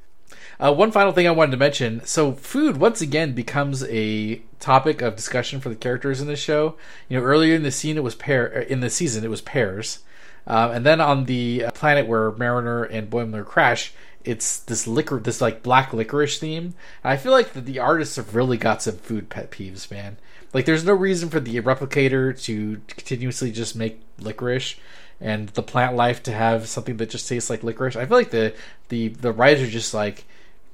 Uh, 0.60 0.73
one 0.73 0.91
final 0.91 1.12
thing 1.12 1.27
I 1.27 1.32
wanted 1.32 1.51
to 1.51 1.58
mention. 1.58 2.06
So, 2.06 2.34
food 2.34 2.77
once 2.77 3.01
again 3.01 3.34
becomes 3.34 3.84
a 3.84 4.41
topic 4.60 5.01
of 5.01 5.15
discussion 5.15 5.60
for 5.60 5.69
the 5.69 5.75
characters 5.75 6.21
in 6.21 6.27
this 6.27 6.39
show. 6.39 6.75
You 7.10 7.19
know, 7.19 7.23
earlier 7.25 7.56
in 7.56 7.63
the 7.63 7.71
scene, 7.71 7.97
it 7.97 8.03
was 8.03 8.15
pear 8.15 8.60
uh, 8.60 8.62
in 8.62 8.79
the 8.79 8.89
season, 8.89 9.23
it 9.23 9.29
was 9.29 9.41
pears, 9.41 9.99
uh, 10.47 10.71
and 10.73 10.86
then 10.86 11.01
on 11.01 11.25
the 11.25 11.65
planet 11.73 12.08
where 12.08 12.32
Mariner 12.32 12.84
and 12.84 13.10
Boimler 13.10 13.45
crash, 13.45 13.93
it's 14.23 14.60
this 14.60 14.88
liquor, 14.88 15.19
this 15.19 15.41
like 15.41 15.63
black 15.63 15.93
licorice 15.93 16.39
theme. 16.39 16.73
I 17.03 17.17
feel 17.17 17.32
like 17.32 17.53
the, 17.53 17.62
the 17.62 17.79
artists 17.79 18.15
have 18.15 18.36
really 18.36 18.58
got 18.58 18.82
some 18.82 18.95
food 18.95 19.29
pet 19.29 19.51
peeves, 19.51 19.91
man. 19.91 20.17
Like, 20.53 20.65
there's 20.65 20.86
no 20.86 20.93
reason 20.93 21.29
for 21.29 21.39
the 21.39 21.60
replicator 21.62 22.39
to 22.43 22.79
continuously 22.88 23.51
just 23.51 23.75
make 23.75 24.01
licorice 24.19 24.75
and 25.19 25.49
the 25.49 25.63
plant 25.63 25.95
life 25.95 26.21
to 26.23 26.32
have 26.32 26.67
something 26.67 26.97
that 26.97 27.10
just 27.10 27.27
tastes 27.27 27.49
like 27.49 27.63
licorice. 27.63 27.95
I 27.95 28.06
feel 28.06 28.17
like 28.17 28.32
the 28.32 28.53
the 28.89 29.08
the 29.10 29.32
writers 29.32 29.71
just 29.71 29.93
like 29.93 30.25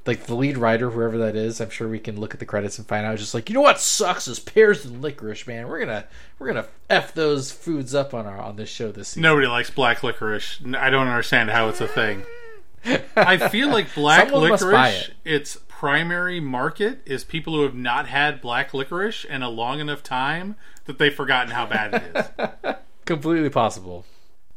like 0.09 0.25
the 0.25 0.35
lead 0.35 0.57
writer, 0.57 0.89
whoever 0.89 1.19
that 1.19 1.35
is, 1.35 1.61
I'm 1.61 1.69
sure 1.69 1.87
we 1.87 1.99
can 1.99 2.19
look 2.19 2.33
at 2.33 2.39
the 2.39 2.45
credits 2.45 2.79
and 2.79 2.87
find 2.87 3.05
out. 3.05 3.19
Just 3.19 3.35
like 3.35 3.47
you 3.47 3.53
know 3.53 3.61
what 3.61 3.79
sucks 3.79 4.27
is 4.27 4.39
pears 4.39 4.83
and 4.83 5.03
licorice, 5.03 5.45
man. 5.45 5.67
We're 5.67 5.79
gonna 5.79 6.05
we're 6.39 6.47
gonna 6.47 6.65
f 6.89 7.13
those 7.13 7.51
foods 7.51 7.93
up 7.93 8.15
on 8.15 8.25
our 8.25 8.39
on 8.39 8.55
this 8.55 8.69
show 8.69 8.91
this 8.91 9.09
season. 9.09 9.21
Nobody 9.21 9.45
likes 9.45 9.69
black 9.69 10.01
licorice. 10.01 10.61
I 10.75 10.89
don't 10.89 11.07
understand 11.07 11.51
how 11.51 11.69
it's 11.69 11.79
a 11.79 11.87
thing. 11.87 12.23
I 13.15 13.49
feel 13.49 13.69
like 13.69 13.93
black 13.95 14.31
licorice. 14.31 15.09
It. 15.09 15.13
Its 15.25 15.57
primary 15.67 16.39
market 16.39 17.01
is 17.05 17.23
people 17.23 17.53
who 17.53 17.61
have 17.61 17.75
not 17.75 18.07
had 18.07 18.41
black 18.41 18.73
licorice 18.73 19.25
in 19.25 19.43
a 19.43 19.49
long 19.49 19.79
enough 19.79 20.01
time 20.01 20.55
that 20.85 20.97
they've 20.97 21.13
forgotten 21.13 21.51
how 21.51 21.67
bad 21.67 21.93
it 21.93 22.33
is. 22.67 22.75
Completely 23.05 23.51
possible. 23.51 24.05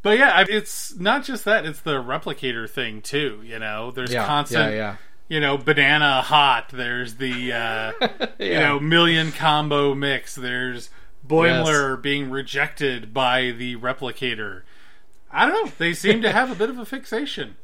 But 0.00 0.16
yeah, 0.16 0.46
it's 0.48 0.96
not 0.96 1.24
just 1.24 1.44
that; 1.44 1.66
it's 1.66 1.82
the 1.82 2.02
replicator 2.02 2.68
thing 2.68 3.02
too. 3.02 3.42
You 3.44 3.58
know, 3.58 3.90
there's 3.90 4.12
yeah, 4.12 4.26
constant. 4.26 4.72
Yeah, 4.72 4.76
yeah 4.76 4.96
you 5.32 5.40
know, 5.40 5.56
banana 5.56 6.20
hot. 6.20 6.68
There's 6.68 7.14
the 7.14 7.54
uh, 7.54 7.92
yeah. 8.00 8.26
you 8.38 8.58
know 8.58 8.78
million 8.78 9.32
combo 9.32 9.94
mix. 9.94 10.34
There's 10.34 10.90
Boimler 11.26 11.94
yes. 11.94 12.02
being 12.02 12.30
rejected 12.30 13.14
by 13.14 13.50
the 13.52 13.76
replicator. 13.76 14.60
I 15.30 15.46
don't 15.46 15.64
know. 15.64 15.72
They 15.78 15.94
seem 15.94 16.20
to 16.20 16.30
have 16.30 16.50
a 16.50 16.54
bit 16.54 16.68
of 16.68 16.78
a 16.78 16.84
fixation. 16.84 17.56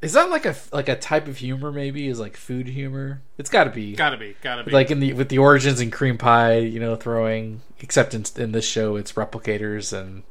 Is 0.00 0.12
that 0.12 0.30
like 0.30 0.46
a 0.46 0.54
like 0.70 0.88
a 0.88 0.94
type 0.94 1.26
of 1.26 1.38
humor? 1.38 1.72
Maybe 1.72 2.06
is 2.06 2.20
like 2.20 2.36
food 2.36 2.68
humor. 2.68 3.22
It's 3.38 3.50
got 3.50 3.64
to 3.64 3.70
be. 3.70 3.96
Got 3.96 4.10
to 4.10 4.18
be. 4.18 4.36
Got 4.40 4.56
to 4.56 4.64
be. 4.64 4.70
Like 4.70 4.92
in 4.92 5.00
the 5.00 5.12
with 5.12 5.28
the 5.28 5.38
origins 5.38 5.80
and 5.80 5.92
cream 5.92 6.18
pie, 6.18 6.58
you 6.58 6.78
know, 6.78 6.94
throwing. 6.94 7.60
Except 7.80 8.14
in, 8.14 8.24
in 8.36 8.52
this 8.52 8.64
show, 8.64 8.94
it's 8.94 9.14
replicators, 9.14 9.92
and 9.92 10.22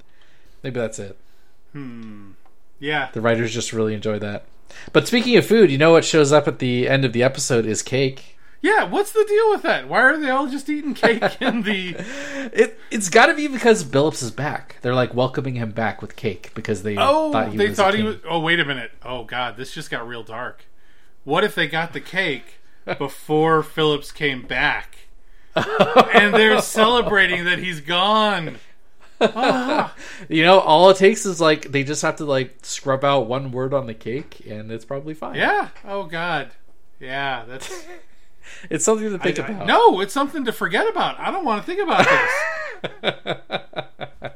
maybe 0.64 0.80
that's 0.80 1.00
it. 1.00 1.18
Hmm. 1.74 2.32
Yeah. 2.80 3.10
The 3.12 3.20
writers 3.20 3.54
just 3.54 3.74
really 3.74 3.94
enjoy 3.94 4.18
that. 4.20 4.46
But 4.93 5.08
speaking 5.08 5.36
of 5.38 5.45
food, 5.45 5.71
you 5.71 5.78
know 5.78 5.91
what 5.91 6.06
shows 6.06 6.32
up 6.32 6.47
at 6.47 6.60
the 6.60 6.88
end 6.88 7.06
of 7.06 7.13
the 7.13 7.23
episode 7.23 7.65
is 7.65 7.82
cake. 7.82 8.36
Yeah, 8.62 8.86
what's 8.86 9.12
the 9.12 9.23
deal 9.28 9.51
with 9.51 9.62
that? 9.62 9.88
Why 9.88 10.01
are 10.01 10.17
they 10.17 10.30
all 10.30 10.47
just 10.47 10.67
eating 10.69 10.95
cake 10.95 11.21
in 11.39 11.62
the? 11.62 11.95
it 12.51 12.80
it's 12.89 13.10
got 13.10 13.28
to 13.28 13.36
be 13.36 13.47
because 13.47 13.84
Billups 13.84 14.23
is 14.23 14.32
back. 14.32 14.78
They're 14.82 14.95
like 14.95 15.13
welcoming 15.13 15.54
him 15.56 15.71
back 15.71 16.01
with 16.01 16.15
cake 16.15 16.51
because 16.56 16.82
they 16.82 16.97
oh 16.97 17.32
thought 17.32 17.51
he 17.51 17.58
they 17.58 17.69
was 17.69 17.78
thought 17.78 17.93
he 17.93 18.01
was. 18.01 18.17
Oh 18.28 18.39
wait 18.39 18.60
a 18.60 18.65
minute! 18.65 18.91
Oh 19.04 19.23
god, 19.23 19.56
this 19.58 19.71
just 19.71 19.91
got 19.91 20.08
real 20.08 20.23
dark. 20.23 20.65
What 21.25 21.43
if 21.43 21.54
they 21.54 21.67
got 21.67 21.93
the 21.93 22.01
cake 22.01 22.56
before 22.97 23.62
Phillips 23.62 24.12
came 24.12 24.47
back, 24.47 25.10
and 25.56 26.34
they're 26.34 26.60
celebrating 26.60 27.45
that 27.45 27.60
he's 27.60 27.82
gone? 27.82 28.58
you 30.30 30.43
know, 30.43 30.60
all 30.60 30.89
it 30.89 30.97
takes 30.97 31.25
is 31.25 31.39
like 31.39 31.71
they 31.71 31.84
just 31.84 32.01
have 32.01 32.17
to 32.17 32.25
like 32.25 32.58
scrub 32.63 33.04
out 33.04 33.28
one 33.28 33.51
word 33.51 33.73
on 33.73 33.86
the 33.86 33.93
cake, 33.93 34.45
and 34.47 34.71
it's 34.71 34.86
probably 34.86 35.13
fine. 35.13 35.36
Yeah. 35.36 35.69
Oh 35.86 36.04
God. 36.04 36.51
Yeah. 36.99 37.45
That's. 37.47 37.86
it's 38.69 38.86
something 38.86 39.10
to 39.10 39.19
think 39.19 39.39
I, 39.39 39.45
about. 39.45 39.62
I, 39.63 39.65
no, 39.65 40.01
it's 40.01 40.13
something 40.13 40.45
to 40.45 40.51
forget 40.51 40.89
about. 40.89 41.19
I 41.19 41.32
don't 41.32 41.45
want 41.45 41.62
to 41.62 41.65
think 41.65 41.82
about 41.82 42.06
this. 42.06 43.12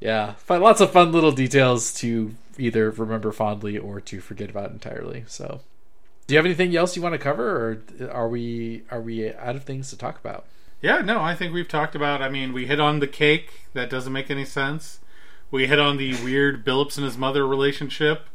yeah, 0.00 0.34
but 0.46 0.60
lots 0.60 0.80
of 0.80 0.90
fun 0.90 1.12
little 1.12 1.32
details 1.32 1.92
to 1.94 2.34
either 2.58 2.90
remember 2.90 3.32
fondly 3.32 3.78
or 3.78 4.00
to 4.02 4.20
forget 4.20 4.50
about 4.50 4.70
entirely. 4.70 5.24
So, 5.26 5.60
do 6.26 6.34
you 6.34 6.38
have 6.38 6.46
anything 6.46 6.76
else 6.76 6.94
you 6.94 7.02
want 7.02 7.14
to 7.14 7.18
cover, 7.18 7.48
or 7.48 7.82
are 8.10 8.28
we 8.28 8.82
are 8.90 9.00
we 9.00 9.32
out 9.32 9.56
of 9.56 9.64
things 9.64 9.88
to 9.90 9.96
talk 9.96 10.18
about? 10.18 10.44
Yeah, 10.82 10.98
no, 10.98 11.20
I 11.20 11.34
think 11.34 11.52
we've 11.52 11.68
talked 11.68 11.94
about. 11.94 12.22
I 12.22 12.28
mean, 12.28 12.52
we 12.52 12.66
hit 12.66 12.80
on 12.80 13.00
the 13.00 13.06
cake 13.06 13.66
that 13.74 13.90
doesn't 13.90 14.12
make 14.12 14.30
any 14.30 14.44
sense. 14.44 15.00
We 15.50 15.66
hit 15.66 15.78
on 15.78 15.96
the 15.96 16.14
weird 16.22 16.64
Billups 16.64 16.96
and 16.96 17.04
his 17.04 17.18
mother 17.18 17.46
relationship. 17.46 18.28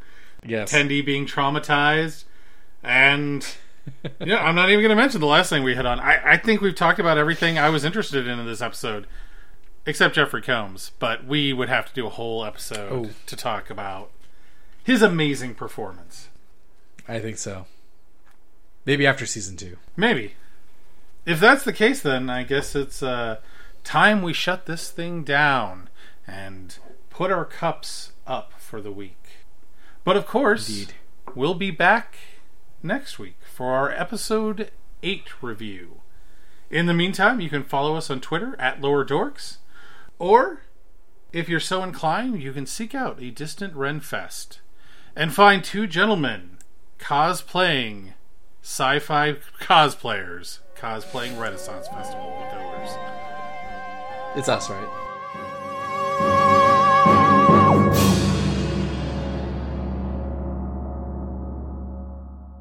Yes, 0.45 0.71
Tendi 0.71 1.03
being 1.03 1.25
traumatized, 1.25 2.25
and 2.83 3.45
yeah, 4.23 4.43
I'm 4.43 4.55
not 4.55 4.69
even 4.69 4.81
going 4.81 4.89
to 4.89 4.95
mention 4.95 5.21
the 5.21 5.27
last 5.27 5.49
thing 5.49 5.63
we 5.63 5.75
hit 5.75 5.85
on. 5.85 5.99
I, 5.99 6.33
I 6.33 6.37
think 6.37 6.61
we've 6.61 6.75
talked 6.75 6.99
about 6.99 7.17
everything 7.17 7.57
I 7.57 7.69
was 7.69 7.83
interested 7.83 8.27
in 8.27 8.39
in 8.39 8.45
this 8.45 8.61
episode, 8.61 9.07
except 9.85 10.15
Jeffrey 10.15 10.41
Combs. 10.41 10.91
But 10.99 11.25
we 11.25 11.51
would 11.51 11.69
have 11.69 11.87
to 11.87 11.93
do 11.93 12.05
a 12.05 12.11
whole 12.11 12.45
episode 12.45 12.91
oh. 12.91 13.09
to 13.25 13.35
talk 13.35 13.71
about 13.71 14.11
his 14.83 15.01
amazing 15.01 15.55
performance. 15.55 16.29
I 17.07 17.19
think 17.19 17.37
so. 17.37 17.65
Maybe 18.85 19.07
after 19.07 19.25
season 19.25 19.57
two. 19.57 19.77
Maybe. 19.97 20.35
If 21.25 21.39
that's 21.39 21.63
the 21.63 21.73
case, 21.73 22.01
then 22.01 22.29
I 22.29 22.43
guess 22.43 22.75
it's 22.75 23.01
uh, 23.01 23.37
time 23.83 24.21
we 24.21 24.33
shut 24.33 24.65
this 24.65 24.91
thing 24.91 25.23
down 25.23 25.89
and 26.27 26.77
put 27.09 27.31
our 27.31 27.45
cups 27.45 28.11
up 28.27 28.53
for 28.59 28.81
the 28.81 28.91
week. 28.91 29.23
But 30.03 30.17
of 30.17 30.27
course, 30.27 30.69
Indeed. 30.69 30.93
we'll 31.33 31.55
be 31.55 31.71
back 31.71 32.17
next 32.83 33.17
week 33.17 33.37
for 33.51 33.73
our 33.73 33.89
episode 33.91 34.71
8 35.01 35.41
review. 35.41 36.01
In 36.69 36.85
the 36.85 36.93
meantime, 36.93 37.39
you 37.39 37.49
can 37.49 37.63
follow 37.63 37.95
us 37.95 38.09
on 38.09 38.21
Twitter 38.21 38.55
at 38.59 38.81
Lower 38.81 39.05
Dorks, 39.05 39.57
or 40.19 40.61
if 41.31 41.49
you're 41.49 41.59
so 41.59 41.83
inclined, 41.83 42.41
you 42.41 42.53
can 42.53 42.65
seek 42.65 42.93
out 42.93 43.21
a 43.21 43.31
distant 43.31 43.73
Ren 43.75 43.99
Fest 43.99 44.61
and 45.15 45.33
find 45.33 45.63
two 45.63 45.87
gentlemen 45.87 46.57
cosplaying 46.99 48.13
sci 48.61 48.99
fi 48.99 49.33
cosplayers 49.59 50.59
cosplaying 50.75 51.37
Renaissance 51.39 51.87
Festival 51.87 52.31
goers. 52.51 52.89
It's 54.35 54.49
us, 54.49 54.69
right? 54.69 55.04